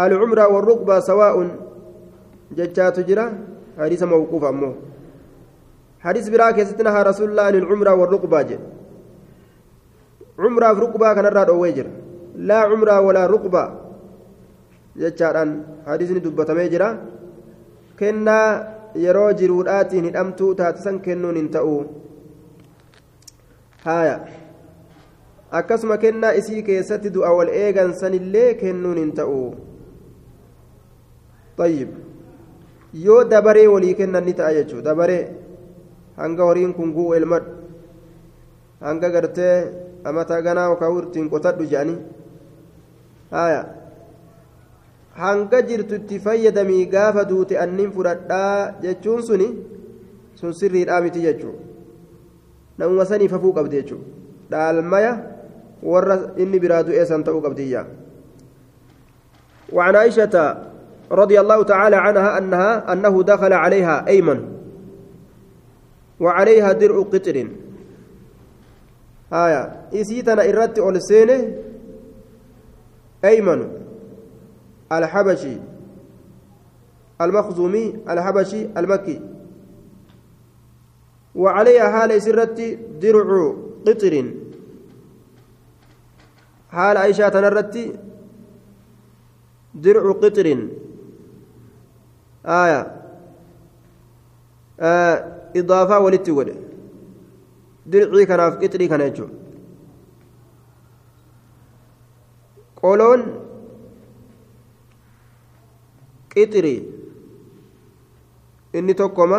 [0.00, 1.36] العمرة والركبة سواء
[2.56, 3.26] ججات جرا
[3.78, 4.74] حديث موقوف أمه
[6.04, 8.62] حديث براك يستنها رسول الله عن العمرة والركبة جل
[10.38, 11.86] عمرة في ركبة كان الراد أويجر
[12.48, 13.62] لا عمرة ولا ركبة
[14.96, 15.50] ججاران
[15.86, 16.88] حديث دبتمي جرا
[17.98, 18.40] كنا
[18.94, 21.74] jiruudhaatiin hidhamtuu taatisan kennuun hin ta'u
[23.84, 24.20] haaya
[25.60, 29.42] akkasuma kennaa isii keessatti du'a wal eegan sanillee kennuun hin ta'u
[31.60, 31.88] طيب
[33.04, 35.22] yoo dabaree walii kennan ni ta'a jechuudha dabaree
[36.16, 37.44] hanga horiin kun gu'u elmad
[38.80, 39.54] hanga gartee
[40.04, 41.98] amata ganaa yookaan ittiin qotadhu jedhanii
[43.30, 43.62] haya
[45.22, 49.48] hanga jirtu itti fayyadamii gaafa duute annin fudhadhaa jechuun suni
[50.34, 51.62] sun sirriidhaa miti jechuudha
[52.78, 54.06] namuma saniif hafuu qabdi jechuudha
[54.50, 55.12] dhaalmaya
[55.82, 57.86] warra inni biraa du'ee san ta'uu qabdiyyaa.
[59.72, 60.56] وعن عائشة
[61.12, 64.59] رضي الله تعالى عنها أنها أنه دخل عليها أيمن
[66.20, 67.48] وعليها درع قطر.
[69.32, 71.56] آية إسيتنا إرت أولسينه
[73.24, 73.72] أيمن
[74.92, 75.56] الحبشي
[77.20, 79.20] المخزومي الحبشي المكي.
[81.34, 83.54] وعليها حال سرت درع
[83.86, 84.34] قطر.
[86.70, 87.98] حال عائشة تنرت
[89.74, 90.68] درع قطر.
[92.46, 92.96] آية
[94.80, 96.54] آه إضافة ودي
[97.86, 99.26] درعي في قطري كان يجو
[102.82, 103.20] قولون
[108.72, 109.38] inni tokkoma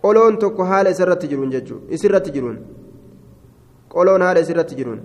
[0.00, 2.58] qoloon tokko haala isirratti jiruun jechuun isirratti jiruun
[3.94, 5.00] qoloon haala isirratti jiruun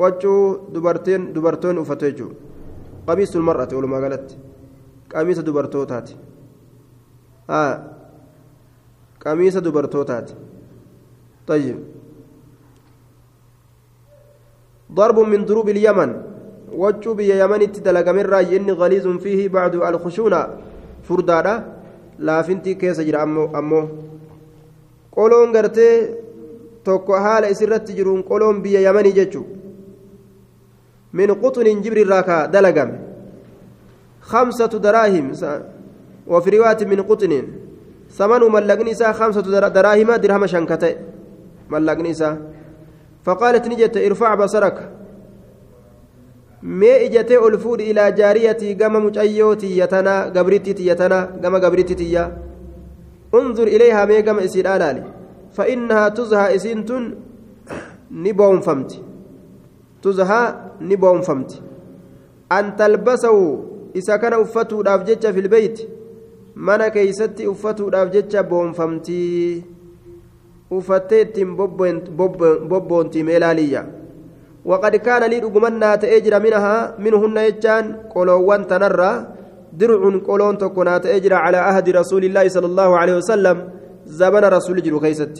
[0.00, 0.40] waccuu
[0.74, 2.36] dubartiin dubartoonni uffatu jechuudha
[3.06, 4.34] qamiisul mar'ate walumaa galatti
[5.12, 6.37] qamiisa dubartootaati haa
[9.18, 10.34] qamiisa dubartootaati
[11.48, 11.78] طيب
[14.92, 16.10] ضرب من ضروب اليمن
[16.76, 20.40] وجو بي يمن تدلق من راي إني غليظ فيه بعد الخشونة
[21.08, 21.54] فردادا
[22.18, 23.80] لا فنتي كيس جرى أمو أمو
[25.16, 25.88] قولون قرتي
[26.88, 29.42] haala isirratti jiruun qoloon biyya yamanii jechu
[31.12, 32.96] min quxunin jibri irraa ka dalagame
[34.30, 35.34] khamsatu daraahim
[36.28, 37.32] وفي رواية من قطن
[38.10, 40.94] ثمن ملقني إساء خمسة دراهم درهم شنكتة
[41.70, 42.36] ملقني إساء
[43.24, 44.78] فقالت نجت ارفع بصرك.
[47.58, 52.30] fuudhi ilaa jaariyatii gama mucayyoo tiyyatanaa gabritti tiyyatanaa gama gabritti tiyya
[53.32, 55.02] unzur ilayhaa mee gama isiidhaa ilaali
[55.56, 57.14] فإنها تزهى إسنتن
[58.12, 59.00] نبوم فمت.
[60.02, 61.62] تزهى نبوم فمت.
[62.52, 63.64] أن تلبسه
[63.96, 64.46] إذا كان
[64.84, 65.88] دافجتش في البيت.
[66.66, 69.64] Mana keeysatti uffatuudhaaf jecha boonfamtii
[70.70, 71.56] uffattee ittiin
[72.70, 73.82] bobboontii meelaaliyya.
[74.68, 77.84] وقد كان لي دغمنا تأجر منها منهن يجان
[78.14, 79.12] قلوان تنرى
[79.80, 83.56] درع قلون تكون تأجر على عهد رسول الله صلى الله عليه وسلم
[84.20, 85.36] زمن رسول جلو كيست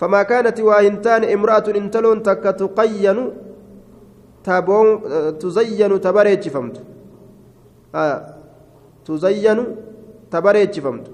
[0.00, 3.18] فما كانت واهنتان امرأة انتلون تك تقين
[5.42, 6.76] تزين تبريج فهمت
[7.94, 8.18] آه
[9.06, 9.58] تزين
[10.30, 11.06] تبريج فهمت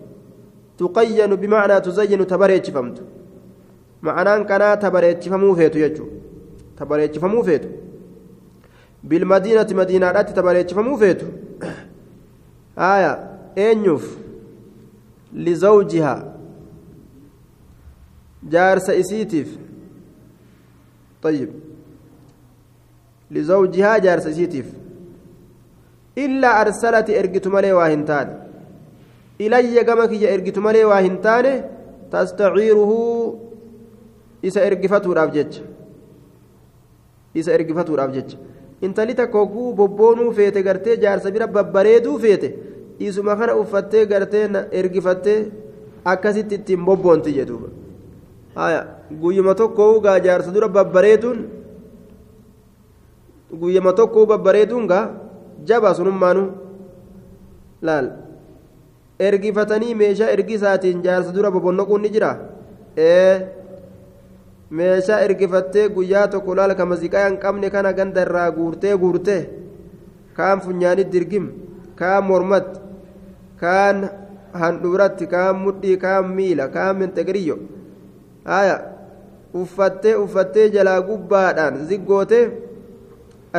[0.78, 3.02] تقين بمعنى تزين تبريج فهمت
[4.02, 6.06] معنى كان تبريج فمو فيتو يجو
[6.78, 7.68] تبريج فمو فيتو
[9.04, 11.26] بالمدينة مدينة تبريج فمو فيتو
[12.78, 13.12] آية
[13.58, 14.16] أنيوف
[15.32, 16.32] لزوجها
[18.50, 19.48] jaarsa isiitiif?
[21.22, 21.50] طيب
[23.30, 24.66] لزوجها جارس isiitiif
[26.18, 28.51] إلا أرسلت إرجت ملي واهنتان
[29.42, 31.46] إلي جمك إرجت ملي واهنتان
[32.12, 32.92] تستعيره
[34.46, 35.52] إذا إرجفته رابجج
[37.38, 38.30] إذا إرجفته رابجج
[38.86, 42.48] intali takka oguu bobboonuu feete gartee jaarsa bira babbareeduu feete
[42.98, 44.44] isuma kana uffattee gartee
[44.80, 45.38] ergifattee
[46.12, 47.68] akkasitti ittiin bobboonti jedhuuba
[49.22, 51.38] guyyuma tokko gaa jaarsa dura babbareeduun
[53.60, 55.04] guyyuma tokko babbareeduun gaa
[55.68, 56.42] jaba sunummaanu
[57.86, 58.06] laal
[59.18, 62.30] ergifatanii meeshaa ergisaatiin jaarsa dura bobonnoquun ni jira?
[62.96, 63.40] Ee
[64.70, 69.42] meeshaa ergifattee guyyaa tokko laal ka maziqaa hin qabne kana ganda irraa guurtee guurtee
[70.36, 71.46] kaan funyaanit dirgim
[72.00, 72.80] kaan mormatti
[73.60, 74.08] kaan
[74.62, 77.56] handhuuratti kaan mudhii kaan miila kaan menteqiriyyo
[78.44, 78.76] haya
[79.62, 82.44] uffattee uffattee jalaa gubbaadhaan ziggootee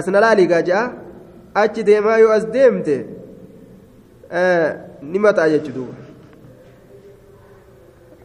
[0.02, 0.84] asna laaligaa ja'a
[1.62, 2.96] achi deemaa yoo as deemte
[5.12, 5.96] ni maxaa jechu duuba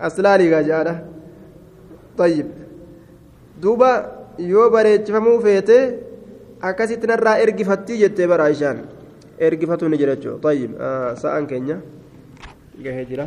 [0.07, 0.95] as laaligaa ja'aadha
[2.20, 2.49] tayyib
[3.62, 3.91] duuba
[4.53, 5.79] yoo bareechifamuu feete
[6.70, 8.79] akkasitti narraa ergifattii jettee bara ishaan
[9.49, 10.72] ergifatu ni jira jechuudha tayyib
[11.22, 11.76] sa'aan keenya
[12.85, 13.26] gahee jira.